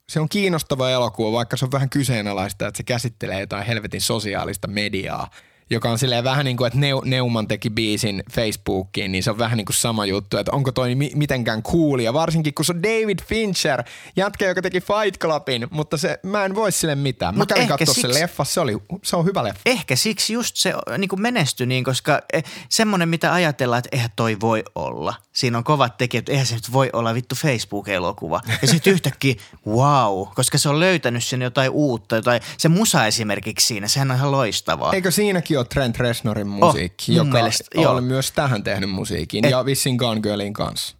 [0.09, 4.67] Se on kiinnostava elokuva, vaikka se on vähän kyseenalaista, että se käsittelee jotain helvetin sosiaalista
[4.67, 5.29] mediaa,
[5.71, 9.37] joka on silleen vähän niin kuin, että Neu- Neuman teki biisin Facebookiin, niin se on
[9.37, 11.99] vähän niin kuin sama juttu, että onko toi mi- mitenkään cool.
[11.99, 13.83] Ja varsinkin, kun se on David Fincher,
[14.15, 17.35] jätkä, joka teki Fight Clubin, mutta se, mä en voi sille mitään.
[17.35, 19.61] Mä Mut kävin katsoa siksi- se leffa, se, oli, se on hyvä leffa.
[19.65, 24.09] Ehkä siksi just se niin kuin menestyi niin, koska eh, semmoinen, mitä ajatellaan, että eihän
[24.15, 25.13] toi voi olla.
[25.33, 28.41] Siinä on kovat tekijät, eihän se nyt voi olla vittu Facebook-elokuva.
[28.61, 29.35] Ja sitten yhtäkkiä,
[29.67, 34.17] wow, koska se on löytänyt sinne jotain uutta, jotain, se musa esimerkiksi siinä, sehän on
[34.17, 34.93] ihan loistavaa.
[34.93, 38.01] Eikö siinäkin ole Trent Reznorin musiikki, mun joka mielestä, on joo.
[38.01, 40.97] myös tähän tehnyt musiikin Et- ja Vissin Gone Girlin kanssa.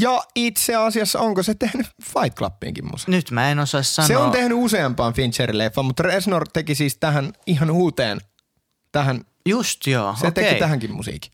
[0.00, 3.10] Ja itse asiassa onko se tehnyt Fight Clubinkin musiikki?
[3.10, 4.06] Nyt mä en osaa sanoa.
[4.08, 8.18] Se on tehnyt useampaan Fincherin leffaan, mutta Reznor teki siis tähän ihan uuteen,
[8.92, 10.44] tähän, Just joo, se okei.
[10.44, 11.32] teki tähänkin musiikin.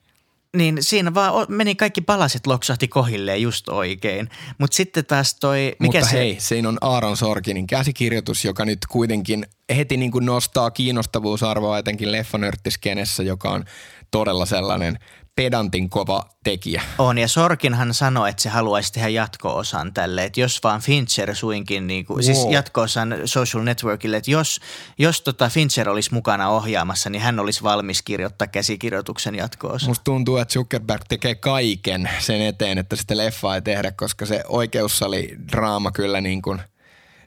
[0.59, 4.29] Niin siinä vaan meni kaikki palaset loksahti kohilleen just oikein.
[4.59, 6.19] Mutta sitten taas toi, mikä Mutta se...
[6.19, 12.13] hei, siinä on Aaron Sorkinin käsikirjoitus, joka nyt kuitenkin heti niin kuin nostaa kiinnostavuusarvoa etenkin
[12.13, 13.65] leffanörttiskenessä, joka on
[14.11, 14.99] todella sellainen
[15.39, 16.83] pedantin kova tekijä.
[16.99, 21.87] On, ja Sorkinhan sanoi, että se haluaisi tehdä jatko-osan tälle, että jos vaan Fincher suinkin,
[21.87, 22.25] niin kuin, wow.
[22.25, 22.53] siis Wow.
[22.53, 24.61] jatko-osan Social Networkille, että jos,
[24.99, 29.91] jos tota Fincher olisi mukana ohjaamassa, niin hän olisi valmis kirjoittaa käsikirjoituksen jatko-osan.
[29.91, 34.43] Musta tuntuu, että Zuckerberg tekee kaiken sen eteen, että sitä leffaa ei tehdä, koska se
[34.49, 36.61] oikeussali draama kyllä niin kuin,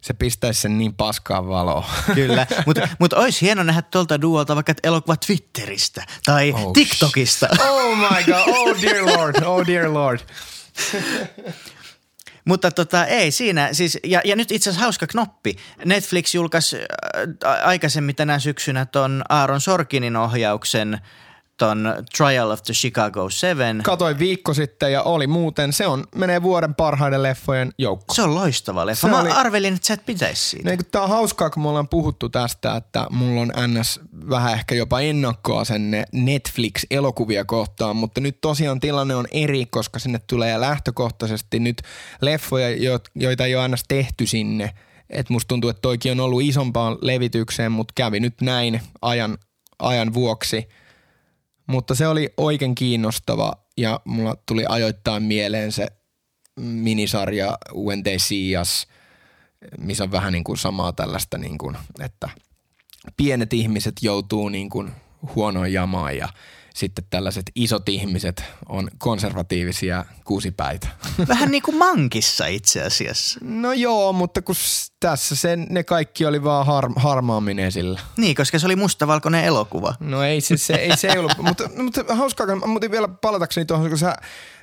[0.01, 1.83] se pistäisi sen niin paskaan valoon.
[2.15, 7.47] Kyllä, mutta mut olisi hieno nähdä tuolta duolta vaikka elokuva Twitteristä tai Oh, TikTokista.
[7.69, 10.19] Oh my god, oh dear lord, oh dear lord.
[12.45, 15.55] Mutta tota, ei siinä, siis, ja, ja nyt itse asiassa hauska knoppi.
[15.85, 20.99] Netflix julkaisi äh, aikaisemmin tänä syksynä ton Aaron Sorkinin ohjauksen
[21.65, 23.81] ton Trial of the Chicago Seven.
[23.83, 28.15] Katoin viikko sitten ja oli muuten, se on, menee vuoden parhaiden leffojen joukkoon.
[28.15, 29.07] Se on loistava leffa.
[29.07, 30.71] Se Mä oli- arvelin, että sä et pitäisi siitä.
[30.71, 33.99] No, Tää on hauskaa, kun me ollaan puhuttu tästä, että mulla on ns.
[34.29, 40.19] vähän ehkä jopa ennakkoa sen Netflix-elokuvia kohtaan, mutta nyt tosiaan tilanne on eri, koska sinne
[40.27, 41.81] tulee lähtökohtaisesti nyt
[42.21, 43.83] leffoja, jo- joita ei ole ns.
[43.87, 44.69] tehty sinne.
[45.09, 49.37] Et musta tuntuu, että toikin on ollut isompaan levitykseen, mutta kävi nyt näin ajan,
[49.79, 50.67] ajan vuoksi.
[51.71, 55.87] Mutta se oli oikein kiinnostava ja mulla tuli ajoittain mieleen se
[56.59, 58.87] minisarja When They See Us,
[59.77, 62.29] missä on vähän niin kuin samaa tällaista, niin kuin, että
[63.17, 64.91] pienet ihmiset joutuu niin kuin
[65.35, 66.29] huonoon jamaan ja
[66.75, 70.87] sitten tällaiset isot ihmiset on konservatiivisia kuusipäitä.
[71.27, 73.39] Vähän niin kuin mankissa itse asiassa.
[73.43, 74.55] No joo, mutta kun
[74.99, 77.99] tässä sen, ne kaikki oli vaan har, harmaammin esillä.
[78.17, 79.95] Niin, koska se oli mustavalkoinen elokuva.
[79.99, 83.89] No ei se, se, ei, se ei ollut, mutta, mutta hauskaa, mutta vielä palatakseni tuohon,
[83.89, 84.15] kun sä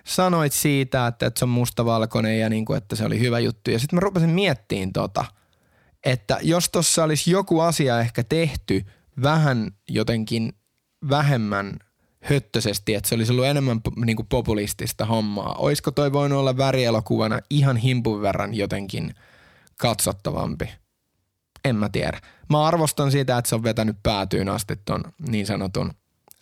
[0.04, 3.70] sanoit siitä, että, että se on mustavalkoinen ja niin kuin, että se oli hyvä juttu.
[3.70, 5.24] Ja sitten mä rupesin miettiin tota,
[6.04, 8.84] että jos tuossa olisi joku asia ehkä tehty
[9.22, 10.52] vähän jotenkin
[11.08, 11.78] vähemmän
[12.30, 15.54] höttöisesti, että se olisi ollut enemmän niin kuin populistista hommaa.
[15.54, 19.14] Olisiko toi voinut olla värielokuvana ihan himpun verran jotenkin
[19.76, 20.70] katsottavampi?
[21.64, 22.20] En mä tiedä.
[22.50, 25.92] Mä arvostan sitä, että se on vetänyt päätyyn asti ton niin sanotun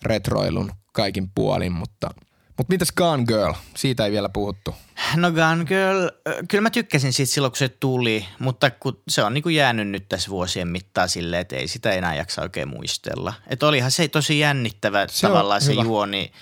[0.03, 2.11] retroilun kaikin puolin, mutta,
[2.57, 3.53] mutta mitäs Gone Girl?
[3.77, 4.75] Siitä ei vielä puhuttu.
[5.17, 9.23] No Gun Girl, ö, kyllä mä tykkäsin siitä silloin, kun se tuli, mutta kun se
[9.23, 13.33] on niinku jäänyt nyt tässä vuosien mittaan silleen, että ei sitä enää jaksa oikein muistella.
[13.47, 15.83] Että olihan se tosi jännittävä Se tavallaan se hyvä.
[15.83, 16.33] juoni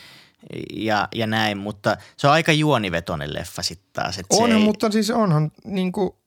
[0.77, 4.18] ja, ja näin, mutta se on aika juonivetoinen leffa sitten taas.
[4.18, 6.18] että se On, ei, mutta siis onhan niinku,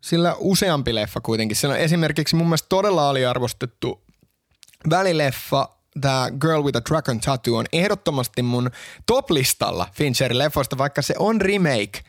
[0.00, 1.56] sillä useampi leffa kuitenkin.
[1.56, 4.02] Siellä on esimerkiksi mun mielestä todella aliarvostettu
[4.90, 5.68] välileffa,
[6.00, 8.70] tämä Girl with a Dragon Tattoo on ehdottomasti mun
[9.06, 12.00] top-listalla Fincherin leffoista, vaikka se on remake.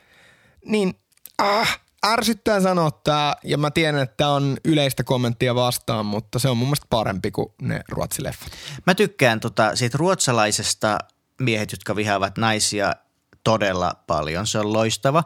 [0.66, 0.94] Niin
[1.38, 6.50] ah, ärsyttää sanoa tää, ja mä tiedän, että tää on yleistä kommenttia vastaan, mutta se
[6.50, 8.52] on mun mielestä parempi kuin ne ruotsileffat.
[8.88, 10.98] Mä tykkään tota, siitä ruotsalaisesta
[11.40, 12.94] miehet, jotka vihaavat naisia
[13.44, 14.48] todella paljon.
[14.48, 15.24] Se on loistava.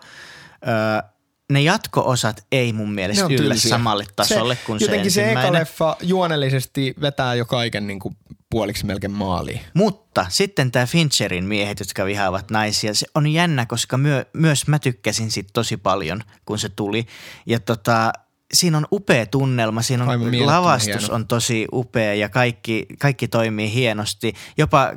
[0.68, 1.10] Öö,
[1.50, 5.98] ne jatko-osat ei mun mielestä yllä samalle tasolle se, kuin se Jotenkin se eka leffa
[6.02, 8.18] juonellisesti vetää jo kaiken niin kuin
[8.50, 9.60] puoliksi melkein maaliin.
[9.74, 14.80] Mutta sitten tämä Fincherin miehet, jotka vihaavat naisia, se on jännä, koska myö, myös mä
[14.80, 17.06] tykkäsin siitä tosi paljon, kun se tuli.
[17.46, 18.12] Ja tota,
[18.54, 21.16] siinä on upea tunnelma, siinä Aivan on mielettömän lavastus hieno.
[21.16, 24.34] on tosi upea ja kaikki, kaikki toimii hienosti.
[24.58, 24.96] Jopa äh,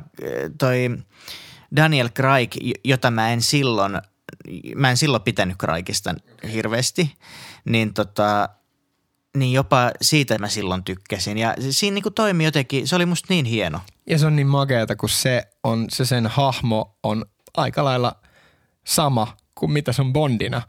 [0.57, 0.97] toi
[1.75, 2.51] Daniel Craig,
[2.83, 4.01] jota mä en silloin,
[4.75, 6.15] mä en silloin pitänyt Craigista
[6.53, 7.15] hirveästi,
[7.65, 8.49] niin tota,
[9.37, 11.37] niin jopa siitä mä silloin tykkäsin.
[11.37, 13.79] Ja siinä niinku toimi jotenkin, se oli musta niin hieno.
[14.09, 17.25] Ja se on niin makeata, kun se, on, se sen hahmo on
[17.57, 18.15] aika lailla
[18.87, 20.61] sama kuin mitä se on Bondina.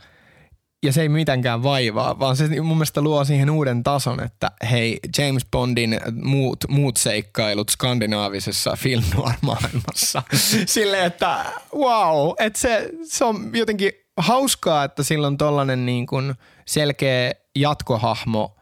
[0.82, 5.00] ja se ei mitenkään vaivaa, vaan se mun mielestä luo siihen uuden tason, että hei,
[5.18, 9.04] James Bondin muut, muut seikkailut skandinaavisessa film
[9.40, 10.22] maailmassa
[10.66, 16.34] Silleen, että wow, että se, se on jotenkin hauskaa, että sillä on tollainen niin kuin
[16.66, 18.56] selkeä jatkohahmo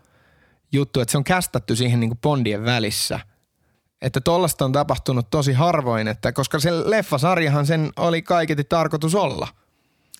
[0.73, 3.21] juttu, että se on kästetty siihen niin kuin Bondien välissä–
[4.03, 9.49] että tollasta on tapahtunut tosi harvoin, että koska se leffasarjahan sen oli kaiketi tarkoitus olla–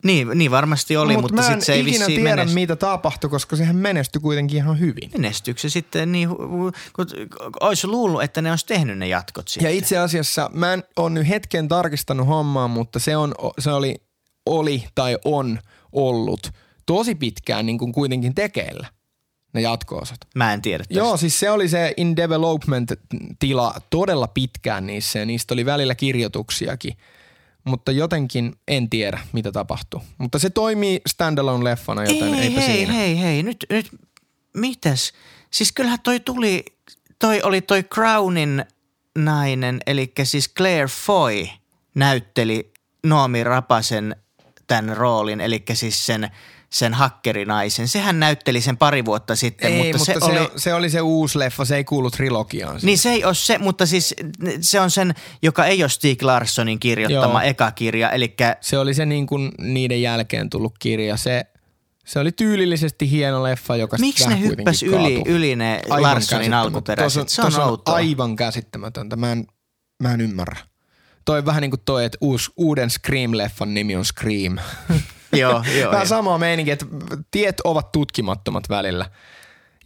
[0.03, 2.55] niin, niin varmasti oli, Mut mutta sitten se ei vissiin tiedä, menest...
[2.55, 5.11] mitä tapahtui, koska sehän menestyi kuitenkin ihan hyvin.
[5.13, 6.29] Menestyykö se sitten niin,
[6.93, 7.07] kun
[7.61, 9.71] olisi luullut, että ne olisi tehnyt ne jatkot sitten.
[9.71, 13.95] Ja itse asiassa mä en ole nyt hetken tarkistanut hommaa, mutta se, on, se oli,
[14.47, 15.59] oli tai on
[15.93, 16.53] ollut
[16.87, 18.87] tosi pitkään niin kuin kuitenkin tekeillä
[19.53, 20.19] ne jatko-osat.
[20.35, 20.95] Mä en tiedä tästä.
[20.95, 22.93] Joo, siis se oli se in development
[23.39, 26.97] tila todella pitkään niissä ja niistä oli välillä kirjoituksiakin–
[27.65, 30.03] mutta jotenkin en tiedä, mitä tapahtuu.
[30.19, 32.93] Mutta se toimii standalone-leffana, joten ei, eipä hei, siinä.
[32.93, 33.89] Hei, hei, nyt, nyt,
[34.57, 35.13] mitäs?
[35.51, 36.65] Siis kyllähän toi tuli,
[37.19, 38.65] toi oli toi Crownin
[39.19, 41.47] nainen, eli siis Claire Foy
[41.95, 42.73] näytteli
[43.07, 44.17] Noomi Rapasen
[44.67, 46.31] tämän roolin, eli siis sen–
[46.73, 47.89] sen hakkerinaisen.
[47.89, 50.51] Sehän näytteli sen pari vuotta sitten, ei, mutta, mutta se, se, oli...
[50.57, 52.75] se oli se uusi leffa, se ei kuulu trilogiaan.
[52.75, 52.85] Siis.
[52.85, 54.15] Niin se ei ole se, mutta siis
[54.61, 57.51] se on sen, joka ei ole Stieg Larssonin kirjoittama Joo.
[57.51, 58.35] eka kirja, eli...
[58.61, 61.47] Se oli se niin kuin niiden jälkeen tullut kirja, se
[62.07, 67.29] se oli tyylillisesti hieno leffa, joka Miksi ne hyppäs yli, yli ne aivan Larssonin alkuperäiset?
[67.29, 69.17] Se on, on aivan käsittämätöntä.
[69.17, 69.47] Mä en,
[70.03, 70.57] mä en ymmärrä.
[71.25, 74.59] Toi vähän niin kuin toi, että uus, uuden Scream-leffan nimi on Scream.
[75.41, 75.93] joo, joo.
[75.93, 76.87] Vähän sama meininki, että
[77.31, 79.11] tiet ovat tutkimattomat välillä.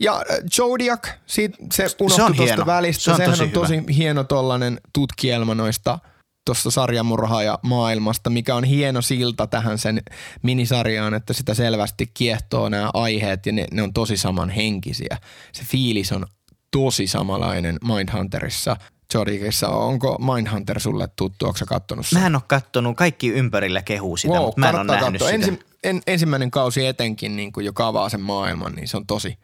[0.00, 0.22] Ja
[0.56, 3.04] Zodiac, siitä, se unohtui tuosta välistä.
[3.04, 3.92] Se on Sehän tosi on tosi hyvä.
[3.96, 5.98] hieno tollanen tutkielma noista
[6.46, 10.02] tuosta sarjamurhaaja maailmasta, mikä on hieno silta tähän sen
[10.42, 15.18] minisarjaan, että sitä selvästi kiehtoo nämä aiheet ja ne, ne on tosi samanhenkisiä.
[15.52, 16.26] Se fiilis on
[16.70, 18.76] tosi samanlainen Mindhunterissa.
[19.14, 19.68] Jodikissa.
[19.68, 21.46] Onko Mindhunter sulle tuttu?
[21.46, 22.20] Onko sä kattonut sen?
[22.20, 22.96] Mä en ole kattonut.
[22.96, 25.34] Kaikki ympärillä kehuu sitä, wow, mutta mä en ole nähnyt sitä.
[25.34, 29.38] Ensi, en, ensimmäinen kausi etenkin niin kuin jo kavaa sen maailman, niin se on tosi,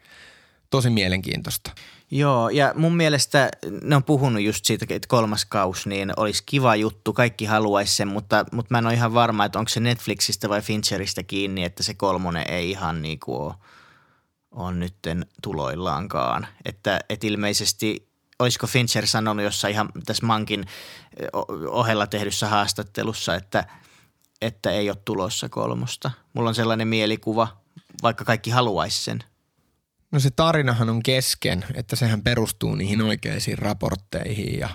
[0.69, 1.71] tosi mielenkiintoista.
[2.11, 6.75] Joo, ja mun mielestä ne on puhunut just siitä, että kolmas kaus, niin olisi kiva
[6.75, 10.49] juttu, kaikki haluaisi sen, mutta, mutta mä en ole ihan varma, että onko se Netflixistä
[10.49, 13.53] vai Fincheristä kiinni, että se kolmonen ei ihan niin kuin ole,
[14.51, 16.47] ole nytten tuloillaankaan.
[16.65, 18.12] Että, että ilmeisesti
[18.43, 20.65] olisiko Fincher sanonut jossain ihan tässä Mankin
[21.67, 23.67] ohella tehdyssä haastattelussa, että,
[24.41, 26.11] että ei ole tulossa kolmosta.
[26.33, 27.47] Mulla on sellainen mielikuva,
[28.03, 29.23] vaikka kaikki haluaisi sen.
[30.11, 34.69] No se tarinahan on kesken, että sehän perustuu niihin oikeisiin raportteihin ja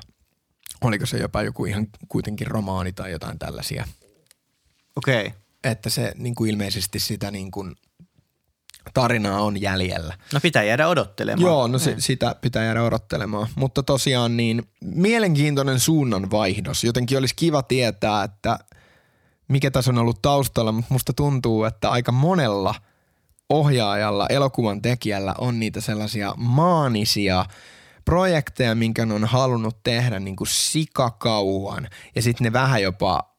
[0.80, 3.88] oliko se jopa joku ihan kuitenkin romaani tai jotain tällaisia.
[4.96, 5.26] Okei.
[5.26, 5.38] Okay.
[5.64, 7.74] Että se niin kuin ilmeisesti sitä niin kuin–
[8.94, 10.14] tarinaa on jäljellä.
[10.34, 11.46] No pitää jäädä odottelemaan.
[11.46, 13.48] Joo, no se, sitä pitää jäädä odottelemaan.
[13.54, 16.84] Mutta tosiaan niin mielenkiintoinen suunnan vaihdos.
[16.84, 18.58] Jotenkin olisi kiva tietää, että
[19.48, 22.74] mikä tässä on ollut taustalla, mutta musta tuntuu, että aika monella
[23.48, 27.44] ohjaajalla, elokuvan tekijällä on niitä sellaisia maanisia
[28.04, 31.88] projekteja, minkä ne on halunnut tehdä niin kuin sikakauan.
[32.14, 33.34] Ja sitten ne vähän jopa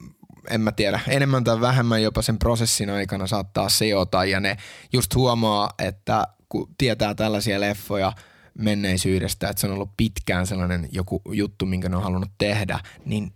[0.49, 4.57] en mä tiedä, enemmän tai vähemmän jopa sen prosessin aikana saattaa seota ja ne
[4.93, 8.13] just huomaa, että kun tietää tällaisia leffoja
[8.57, 13.33] menneisyydestä, että se on ollut pitkään sellainen joku juttu, minkä ne on halunnut tehdä, niin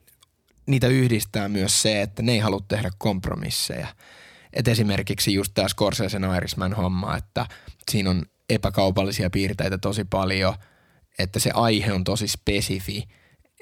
[0.66, 3.88] niitä yhdistää myös se, että ne ei halua tehdä kompromisseja.
[4.54, 7.46] Et esimerkiksi just tämä Scorsesen Irishman homma, että
[7.92, 10.54] siinä on epäkaupallisia piirteitä tosi paljon,
[11.20, 13.04] että se aihe on tosi spesifi–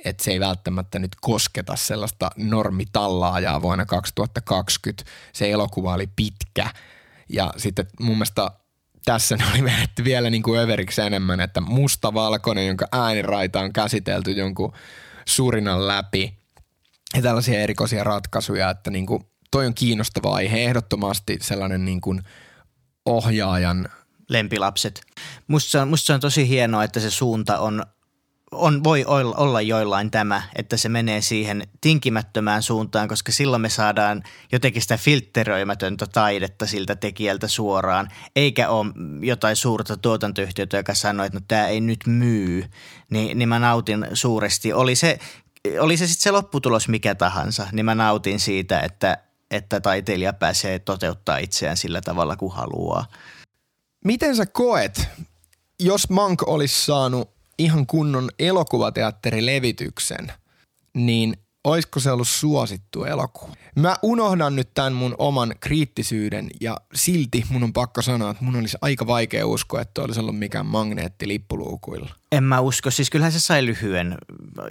[0.05, 5.03] että se ei välttämättä nyt kosketa sellaista normitallaajaa vuonna 2020.
[5.33, 6.69] Se elokuva oli pitkä
[7.29, 8.51] ja sitten mun mielestä
[9.05, 14.31] tässä ne oli vedetty vielä niin kuin överiksi enemmän, että mustavalkoinen, jonka ääniraita on käsitelty
[14.31, 14.73] jonkun
[15.25, 16.37] surinan läpi
[17.15, 22.21] ja tällaisia erikoisia ratkaisuja, että niin kuin toi on kiinnostava aihe, ehdottomasti sellainen niin kuin
[23.05, 23.89] ohjaajan
[24.29, 25.01] lempilapset.
[25.47, 27.83] Musta musta se on tosi hienoa, että se suunta on
[28.51, 29.05] on, voi
[29.37, 34.97] olla joillain tämä, että se menee siihen tinkimättömään suuntaan, koska silloin me saadaan jotenkin sitä
[34.97, 38.85] filtteröimätöntä taidetta siltä tekijältä suoraan, eikä ole
[39.21, 42.65] jotain suurta tuotantoyhtiötä, joka sanoo, että no tämä ei nyt myy,
[43.09, 44.73] niin, niin mä nautin suuresti.
[44.73, 45.19] Oli se,
[45.79, 49.17] oli se sitten se lopputulos mikä tahansa, niin mä nautin siitä, että,
[49.51, 53.05] että taiteilija pääsee toteuttaa itseään sillä tavalla kuin haluaa.
[54.05, 55.07] Miten sä koet,
[55.79, 60.31] jos Mank olisi saanut ihan kunnon elokuvateatterilevityksen,
[60.93, 63.53] niin olisiko se ollut suosittu elokuva.
[63.75, 68.55] Mä unohdan nyt tämän mun oman kriittisyyden ja silti mun on pakko sanoa, että mun
[68.55, 72.09] olisi aika vaikea uskoa, että olisi ollut mikään magneetti lippuluukuilla.
[72.31, 72.91] En mä usko.
[72.91, 74.17] Siis kyllähän se sai lyhyen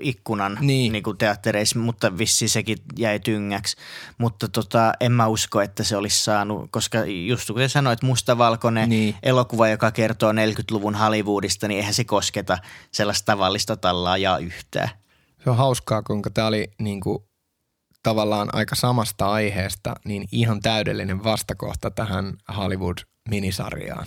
[0.00, 0.92] ikkunan Niin.
[0.92, 1.02] niin.
[1.02, 3.76] kuin teattereissa, mutta vissi sekin jäi tyngäksi.
[4.18, 9.14] Mutta tota, en mä usko, että se olisi saanut, koska just kuten sanoit, mustavalkoinen Niin.
[9.22, 12.58] elokuva, joka kertoo 40-luvun Hollywoodista, niin eihän se kosketa
[12.92, 14.88] sellaista tavallista tallaajaa yhtään.
[15.44, 17.18] Se on hauskaa, kuinka tämä oli niin kuin,
[18.02, 24.06] tavallaan aika samasta aiheesta, niin ihan täydellinen vastakohta tähän Hollywood-minisarjaan.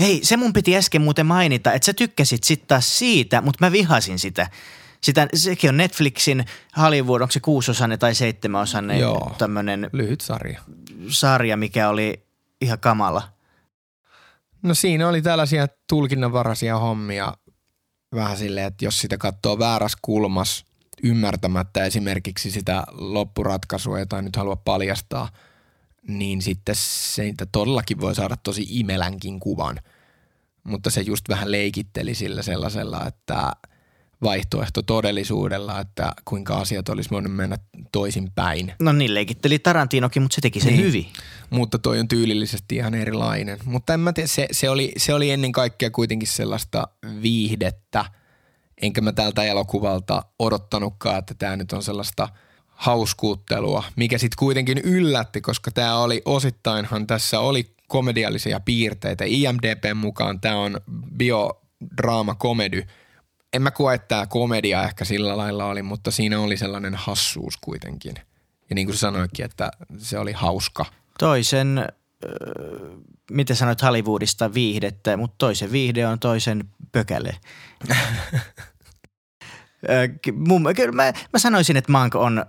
[0.00, 3.72] Hei, se mun piti äsken muuten mainita, että sä tykkäsit sitten taas siitä, mutta mä
[3.72, 4.50] vihasin sitä.
[5.00, 5.28] sitä.
[5.34, 6.44] Sekin on Netflixin
[6.78, 9.34] Hollywood, onko se kuusosainen tai seitsemänosainen Joo.
[9.38, 10.60] tämmöinen Lyhyt sarja.
[11.08, 12.26] sarja, mikä oli
[12.60, 13.22] ihan kamala.
[14.62, 17.34] No siinä oli tällaisia tulkinnanvaraisia hommia
[18.14, 20.64] vähän silleen, että jos sitä katsoo väärässä kulmas
[21.02, 25.28] ymmärtämättä esimerkiksi sitä loppuratkaisua, jota nyt halua paljastaa,
[26.08, 29.80] niin sitten siitä todellakin voi saada tosi imelänkin kuvan.
[30.64, 33.52] Mutta se just vähän leikitteli sillä sellaisella, että
[34.24, 37.56] vaihtoehto todellisuudella, että kuinka asiat olisi voinut mennä
[37.92, 38.72] toisinpäin.
[38.82, 40.84] No niin, leikitteli Tarantinokin, mutta se teki sen Niin.
[40.84, 41.06] hyvin.
[41.50, 43.58] mutta toi on tyylillisesti ihan erilainen.
[43.64, 46.88] Mutta en mä tiedä, se, se, oli, se oli ennen kaikkea kuitenkin sellaista
[47.22, 48.04] viihdettä,
[48.82, 52.28] enkä mä tältä elokuvalta odottanutkaan, että tämä nyt on sellaista
[52.68, 59.24] hauskuuttelua, mikä sitten kuitenkin yllätti, koska tämä oli osittainhan tässä oli komediallisia piirteitä.
[59.26, 60.80] IMDPn mukaan tämä on
[61.16, 62.82] biodraama komedy.
[63.54, 67.56] En mä koe, että tämä komedia ehkä sillä lailla oli, mutta siinä oli sellainen hassuus
[67.56, 68.14] kuitenkin.
[68.70, 70.86] Ja niin kuin sä sanoitkin, että se oli hauska.
[71.18, 71.86] Toisen, äh,
[73.30, 77.36] miten sanoit Hollywoodista viihdettä, mutta toisen viihde on toisen pökäle.
[80.34, 82.46] Mun, kyllä mä, mä sanoisin, että Mank on,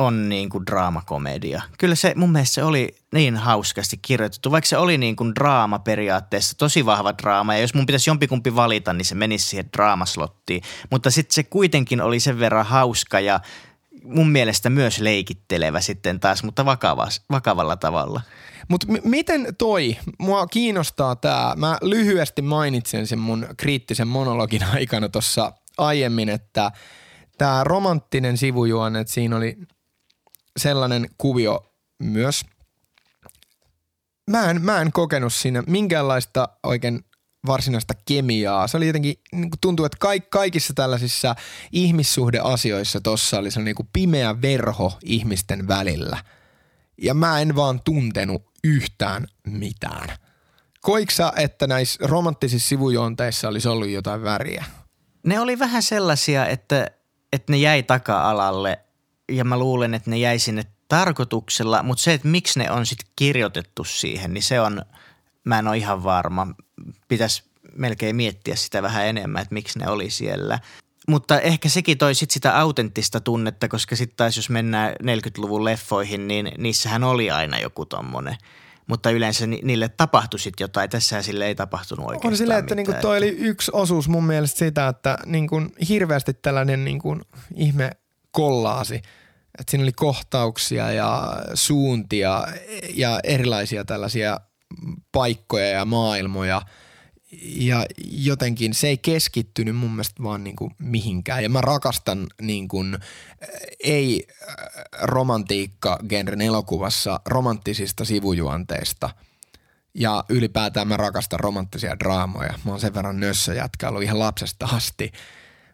[0.00, 1.62] on niin kuin draamakomedia.
[1.78, 5.78] Kyllä se mun mielestä se oli niin hauskasti kirjoitettu, vaikka se oli niin kuin draama
[5.78, 7.54] periaatteessa, tosi vahva draama.
[7.54, 10.62] Ja jos mun pitäisi jompikumpi valita, niin se menisi siihen draamaslottiin.
[10.90, 13.40] Mutta sitten se kuitenkin oli sen verran hauska ja
[14.04, 18.20] mun mielestä myös leikittelevä sitten taas, mutta vakavas, vakavalla tavalla.
[18.68, 25.08] Mutta m- miten toi, mua kiinnostaa tämä, mä lyhyesti mainitsen sen mun kriittisen monologin aikana
[25.08, 26.70] tuossa aiemmin, että
[27.38, 29.58] tämä romanttinen sivujuone, että siinä oli
[30.58, 31.72] sellainen kuvio
[32.02, 32.44] myös.
[34.30, 37.04] Mä en, mä en kokenut siinä minkäänlaista oikein
[37.46, 38.66] varsinaista kemiaa.
[38.66, 41.34] Se oli jotenkin, niin tuntuu, että kaik, kaikissa tällaisissa
[41.72, 46.24] ihmissuhdeasioissa tossa oli sellainen niin pimeä verho ihmisten välillä.
[47.02, 50.08] Ja mä en vaan tuntenut yhtään mitään.
[50.80, 54.64] Koiksa, että näissä romanttisissa sivujuonteissa olisi ollut jotain väriä?
[55.26, 56.90] Ne oli vähän sellaisia, että,
[57.32, 58.80] että ne jäi taka-alalle
[59.30, 63.08] ja mä luulen, että ne jäi sinne tarkoituksella, mutta se, että miksi ne on sitten
[63.16, 64.82] kirjoitettu siihen, niin se on,
[65.44, 66.46] mä en ole ihan varma.
[67.08, 67.42] Pitäisi
[67.76, 70.58] melkein miettiä sitä vähän enemmän, että miksi ne oli siellä.
[71.08, 76.28] Mutta ehkä sekin toi sit sitä autenttista tunnetta, koska sitten taas jos mennään 40-luvun leffoihin,
[76.28, 78.36] niin niissähän oli aina joku tommonen.
[78.86, 80.90] Mutta yleensä ni- niille tapahtui sitten jotain.
[80.90, 83.02] Tässähän sille ei tapahtunut oikeastaan On silleen, että niinku mitään.
[83.02, 87.20] toi oli yksi osuus mun mielestä sitä, että niinku hirveästi tällainen niinku
[87.54, 87.90] ihme
[88.30, 89.02] kollaasi.
[89.60, 92.44] Että siinä oli kohtauksia ja suuntia
[92.94, 94.40] ja erilaisia tällaisia
[95.12, 96.62] paikkoja ja maailmoja.
[97.42, 101.42] Ja jotenkin se ei keskittynyt mun mielestä vaan niinku mihinkään.
[101.42, 102.84] Ja mä rakastan niinku,
[103.84, 104.56] ei äh,
[105.02, 109.10] romantiikka-genren elokuvassa romanttisista sivujuonteista–
[109.94, 112.54] ja ylipäätään mä rakastan romanttisia draamoja.
[112.64, 115.12] Mä oon sen verran nössö jätkä ollut ihan lapsesta asti.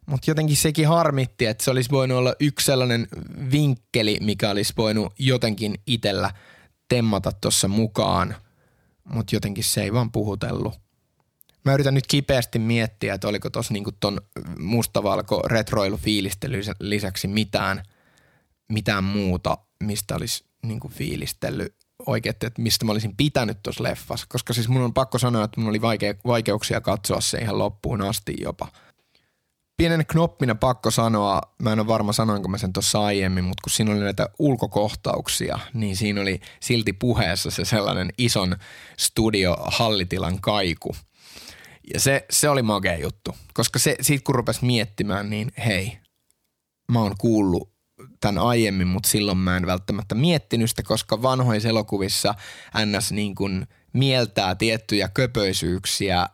[0.06, 3.08] Mutta jotenkin sekin harmitti, että se olisi voinut olla yksi sellainen
[3.52, 6.30] vinkkeli, mikä olisi voinut jotenkin itellä
[6.88, 8.36] temmata tuossa mukaan.
[9.04, 10.74] Mutta jotenkin se ei vaan puhutellut.
[11.64, 14.20] Mä yritän nyt kipeästi miettiä, että oliko tuossa niinku ton
[14.58, 15.98] mustavalko retroilu
[16.80, 17.82] lisäksi mitään,
[18.72, 21.74] mitään muuta, mistä olisi niinku fiilistellyt
[22.06, 24.26] oikein, että mistä mä olisin pitänyt tuossa leffassa.
[24.28, 25.80] Koska siis mun on pakko sanoa, että mun oli
[26.26, 28.68] vaikeuksia katsoa se ihan loppuun asti jopa.
[29.76, 33.70] Pienen knoppina pakko sanoa, mä en ole varma sanoinko mä sen tuossa aiemmin, mutta kun
[33.70, 38.56] siinä oli näitä ulkokohtauksia, niin siinä oli silti puheessa se sellainen ison
[38.98, 40.96] studio hallitilan kaiku.
[41.94, 45.98] Ja se, se oli magea juttu, koska se, siitä kun rupesi miettimään, niin hei,
[46.92, 47.72] mä oon kuullut
[48.20, 52.34] tämän aiemmin, mutta silloin mä en välttämättä miettinyt sitä, koska vanhoissa elokuvissa
[52.84, 56.26] NS niin kuin mieltää tiettyjä köpöisyyksiä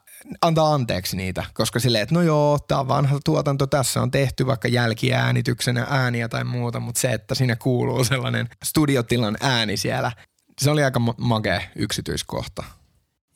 [0.43, 4.47] antaa anteeksi niitä, koska silleen, että no joo, tämä on vanha tuotanto, tässä on tehty
[4.47, 10.13] vaikka jälkiäänityksenä ääniä tai muuta, mutta se, että siinä kuuluu sellainen studiotilan ääni siellä,
[10.61, 12.65] se oli aika makea yksityiskohta.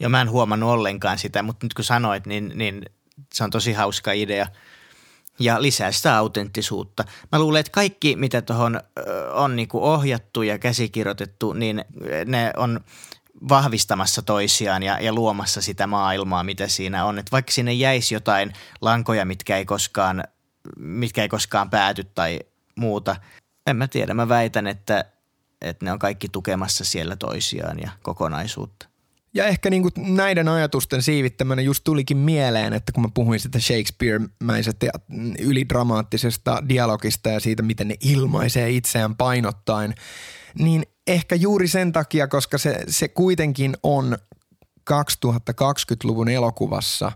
[0.01, 2.83] Ja mä en huomannut ollenkaan sitä, mutta nyt kun sanoit, niin, niin
[3.35, 4.47] se on tosi hauska idea
[5.39, 7.05] ja lisää sitä autenttisuutta.
[7.33, 8.81] Mä luulen, että kaikki, mitä tuohon
[9.33, 11.85] on niinku ohjattu ja käsikirjoitettu, niin
[12.27, 12.81] ne on
[13.49, 17.19] vahvistamassa toisiaan ja, ja luomassa sitä maailmaa, mitä siinä on.
[17.19, 20.25] Et vaikka sinne jäisi jotain lankoja, mitkä ei koskaan,
[20.79, 22.41] mitkä ei koskaan pääty tai
[22.77, 23.17] muuta,
[23.67, 24.15] en mä tiedä.
[24.15, 25.05] Mä väitän, että,
[25.61, 28.89] että ne on kaikki tukemassa siellä toisiaan ja kokonaisuutta.
[29.35, 34.87] Ja ehkä niin näiden ajatusten siivittämänä just tulikin mieleen, että kun mä puhuin sitä Shakespeare-mäisestä
[34.87, 34.93] ja
[35.39, 39.95] ylidramaattisesta dialogista ja siitä, miten ne ilmaisee itseään painottaen,
[40.59, 44.19] niin ehkä juuri sen takia, koska se, se kuitenkin on
[44.91, 47.13] 2020-luvun elokuvassa,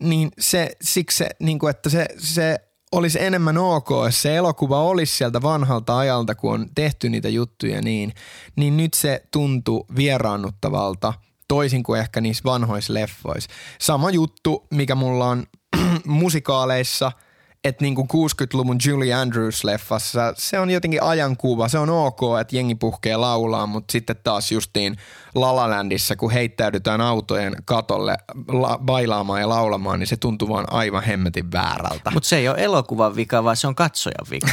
[0.00, 2.60] niin se, siksi se, niin kuin, että se, se
[2.92, 7.82] olisi enemmän ok, jos se elokuva olisi sieltä vanhalta ajalta, kun on tehty niitä juttuja
[7.82, 8.12] niin,
[8.56, 11.14] niin nyt se tuntuu vieraannuttavalta,
[11.48, 13.50] toisin kuin ehkä niissä vanhoissa leffoissa.
[13.80, 15.46] Sama juttu, mikä mulla on
[16.04, 17.12] musikaaleissa–
[17.64, 21.68] että niinku 60-luvun Julie Andrews-leffassa se on jotenkin ajankuva.
[21.68, 24.96] Se on ok, että jengi puhkee laulaa, mutta sitten taas justiin
[25.34, 28.16] La La Landissa, kun heittäydytään autojen katolle
[28.48, 32.10] la- bailaamaan ja laulamaan, niin se tuntuu vaan aivan hemmetin väärältä.
[32.10, 34.48] Mutta se ei ole elokuvan vika, vaan se on katsojan vika.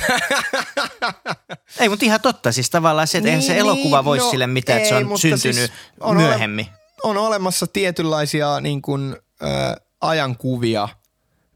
[1.79, 2.51] ei, mutta ihan totta.
[2.51, 4.95] Siis tavallaan se, että niin, eihän se elokuva niin, voisi no, sille mitään, että se
[4.95, 6.67] on syntynyt siis on myöhemmin.
[7.03, 10.89] Ole, on olemassa tietynlaisia niin kuin, äh, ajankuvia–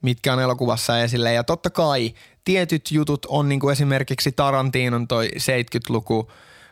[0.02, 1.34] mitkä on elokuvassa esille.
[1.34, 6.32] Ja totta kai tietyt jutut on niin kuin esimerkiksi Tarantinon toi 70-luku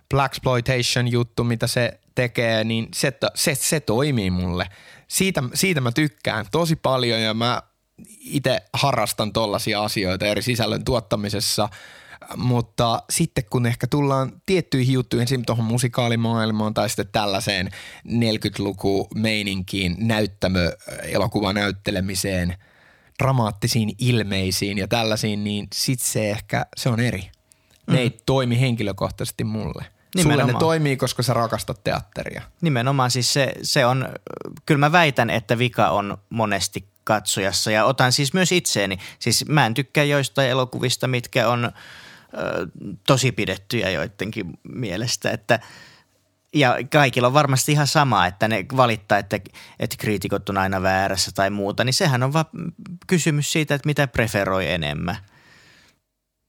[0.10, 4.70] Blaxploitation juttu, mitä se tekee, niin se, se, se toimii mulle.
[5.08, 7.62] Siitä, siitä mä tykkään tosi paljon ja mä
[8.20, 11.70] itse harrastan tollaisia asioita eri sisällön tuottamisessa–
[12.38, 17.70] mutta sitten kun ehkä tullaan tiettyihin juttuihin, esimerkiksi tuohon musikaalimaailmaan tai sitten tällaiseen
[18.08, 20.72] 40-luku meininkiin, näyttämö,
[21.04, 22.56] elokuvan näyttelemiseen–
[23.24, 27.32] dramaattisiin ilmeisiin ja tällaisiin, niin sit se ehkä, se on eri.
[27.88, 27.96] Ne mm.
[27.96, 29.86] ei toimi henkilökohtaisesti mulle.
[30.16, 30.40] Nimenomaan.
[30.40, 32.42] Sulle ne toimii, koska sä rakastat teatteria.
[32.62, 34.10] Nimenomaan siis se, se on,
[34.66, 38.98] kyllä mä väitän, että vika on monesti katsojassa ja otan siis myös itseeni.
[39.20, 41.72] Siis mä en tykkää joistain elokuvista, mitkä on ö,
[43.08, 45.60] tosi pidettyjä joidenkin mielestä, että–
[46.56, 49.40] ja kaikilla on varmasti ihan sama, että ne valittaa, että,
[49.80, 52.46] että kriitikot on aina väärässä tai muuta, niin sehän on vaan
[53.08, 55.18] kysymys siitä, että mitä preferoi enemmän.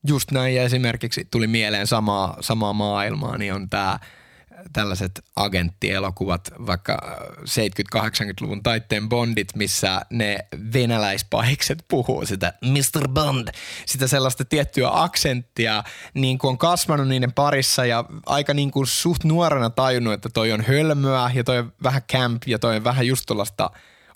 [0.08, 3.98] Just näin ja esimerkiksi tuli mieleen samaa, samaa maailmaa, niin on tämä–
[4.72, 7.18] tällaiset agenttielokuvat, vaikka
[7.96, 10.38] 70-80-luvun taitteen Bondit, missä ne
[10.72, 13.08] venäläispahikset puhuu sitä Mr.
[13.08, 13.48] Bond,
[13.86, 19.24] sitä sellaista tiettyä aksenttia, niin kuin on kasvanut niiden parissa ja aika niin kuin suht
[19.24, 23.06] nuorena tajunnut, että toi on hölmöä ja toi on vähän camp ja toi on vähän
[23.06, 23.70] just tuollaista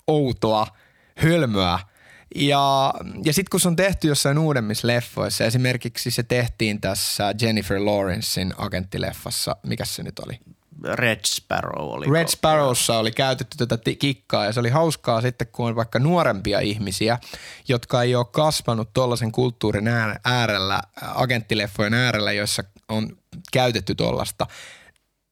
[0.07, 0.67] outoa
[1.15, 1.79] hölmöä–
[2.35, 2.93] ja,
[3.25, 8.53] ja sitten kun se on tehty jossain uudemmissa leffoissa, esimerkiksi se tehtiin tässä Jennifer Lawrencein
[8.57, 10.39] agenttileffassa, mikä se nyt oli?
[10.83, 12.05] Red Sparrow oli.
[12.11, 16.59] Red Sparrowssa oli käytetty tätä kikkaa ja se oli hauskaa sitten, kun on vaikka nuorempia
[16.59, 17.19] ihmisiä,
[17.67, 19.87] jotka ei ole kasvanut tuollaisen kulttuurin
[20.25, 23.17] äärellä, agenttileffojen äärellä, joissa on
[23.51, 24.47] käytetty tuollaista.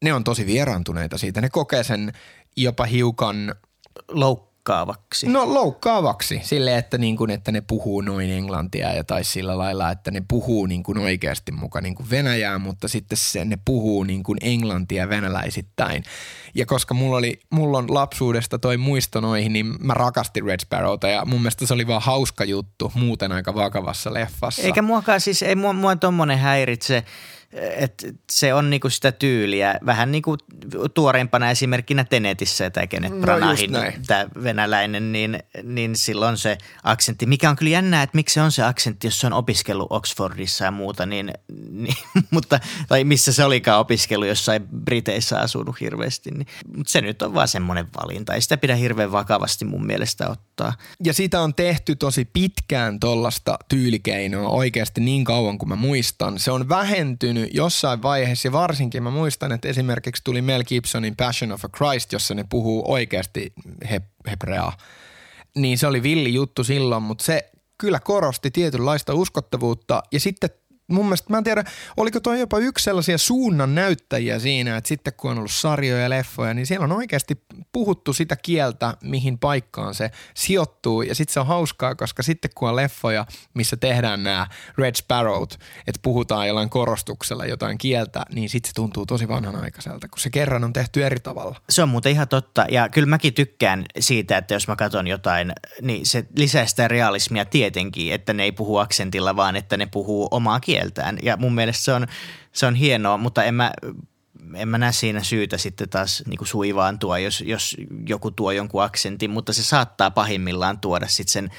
[0.04, 1.42] Ne on tosi vieraantuneita siitä.
[1.42, 2.14] Ne kokee sen
[2.58, 3.56] jopa hiukan
[4.08, 5.28] loukkaavaksi loukkaavaksi?
[5.28, 9.92] No loukkaavaksi, sille että, niin kuin, että ne puhuu noin englantia ja tai sillä lailla,
[9.92, 14.04] että ne puhuu niin kuin oikeasti mukaan niin kuin Venäjää, mutta sitten se, ne puhuu
[14.04, 16.04] niin kuin englantia venäläisittäin.
[16.56, 21.08] Ja koska mulla, oli, mulla on lapsuudesta toi muisto noihin, niin mä rakastin Red Sparrowta
[21.08, 24.62] ja mun mielestä se oli vaan hauska juttu muuten aika vakavassa leffassa.
[24.62, 27.04] Eikä muakaan siis, ei mua, mua tommonen häiritse
[27.54, 29.80] että se on niinku sitä tyyliä.
[29.86, 30.38] Vähän niinku
[30.94, 33.72] tuoreimpana esimerkkinä Tenetissä tämä Kenneth no, Branahin,
[34.08, 38.52] tämä venäläinen, niin, niin silloin se aksentti, mikä on kyllä jännää, että miksi se on
[38.52, 41.34] se aksentti, jos se on opiskellut Oxfordissa ja muuta, niin,
[41.72, 41.96] niin
[42.32, 46.32] mutta, tai missä se olikaan opiskellut, jossain Briteissä asunut hirveästi.
[46.32, 46.48] Niin,
[46.78, 50.74] mutta se nyt on vaan semmoinen valinta, ei sitä pidä hirveän vakavasti mun mielestä ottaa.
[51.04, 56.40] Ja siitä on tehty tosi pitkään tuollaista tyylikeinoa oikeasti niin kauan kuin mä muistan.
[56.40, 61.16] Se on vähentynyt näkynyt jossain vaiheessa ja varsinkin mä muistan, että esimerkiksi tuli Mel Gibsonin
[61.16, 63.54] Passion of a Christ, jossa ne puhuu oikeasti
[63.90, 64.78] he, hebreaa.
[65.56, 70.50] Niin se oli villi juttu silloin, mutta se kyllä korosti tietynlaista uskottavuutta ja sitten
[70.88, 71.64] mun mielestä, mä en tiedä,
[71.98, 76.10] oliko toi jopa yksi sellaisia suunnan näyttäjiä siinä, että sitten kun on ollut sarjoja ja
[76.10, 77.42] leffoja, niin siellä on oikeasti
[77.72, 81.02] puhuttu sitä kieltä, mihin paikkaan se sijoittuu.
[81.02, 84.48] Ja sitten se on hauskaa, koska sitten kun on leffoja, missä tehdään nämä
[84.78, 85.54] Red Sparrowt,
[85.88, 90.64] että puhutaan jollain korostuksella jotain kieltä, niin sitten se tuntuu tosi vanhanaikaiselta, kun se kerran
[90.64, 91.62] on tehty eri tavalla.
[91.70, 92.66] Se on muuten ihan totta.
[92.72, 97.46] Ja kyllä mäkin tykkään siitä, että jos mä katson jotain, niin se lisää sitä realismia
[97.46, 101.18] tietenkin, että ne ei puhu aksentilla, vaan että ne puhuu omaa kieltään.
[101.24, 102.08] Ja mun mielestä se on,
[102.52, 103.72] se on hienoa, mutta en mä,
[104.56, 107.78] en mä näe siinä syytä sitten taas niin kuin suivaantua, jos, jos
[108.08, 111.50] joku tuo jonkun aksentin, mutta se saattaa pahimmillaan tuoda sitten sen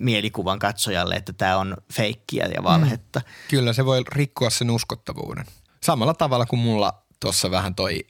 [0.00, 3.20] mielikuvan katsojalle, että tämä on feikkiä ja valhetta.
[3.20, 3.24] Mm.
[3.50, 5.44] Kyllä, se voi rikkoa sen uskottavuuden.
[5.82, 8.06] Samalla tavalla kuin mulla tuossa vähän toi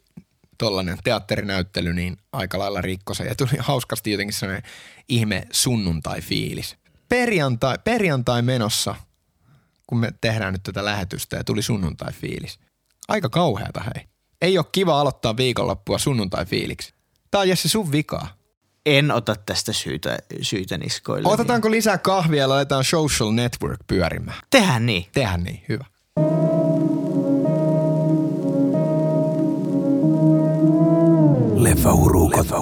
[0.58, 3.24] tollainen teatterinäyttely, niin aika lailla rikko se.
[3.24, 4.70] Ja tuli hauskasti jotenkin sellainen
[5.08, 6.76] ihme sunnuntai-fiilis.
[7.08, 8.94] Perjantai, perjantai menossa,
[9.86, 12.58] kun me tehdään nyt tätä lähetystä ja tuli sunnuntai-fiilis.
[13.08, 14.13] Aika kauheata hei.
[14.44, 16.94] Ei ole kiva aloittaa viikonloppua sunnuntai-fiiliksi.
[17.30, 18.28] Tää on Jesse sun vikaa.
[18.86, 21.28] En ota tästä syytä, syytä niskoille.
[21.28, 24.38] Otetaanko lisää kahvia ja laitetaan social network pyörimään?
[24.50, 25.06] Tehän niin.
[25.12, 25.84] Tehän niin, hyvä.
[31.56, 32.54] Leffa Leffa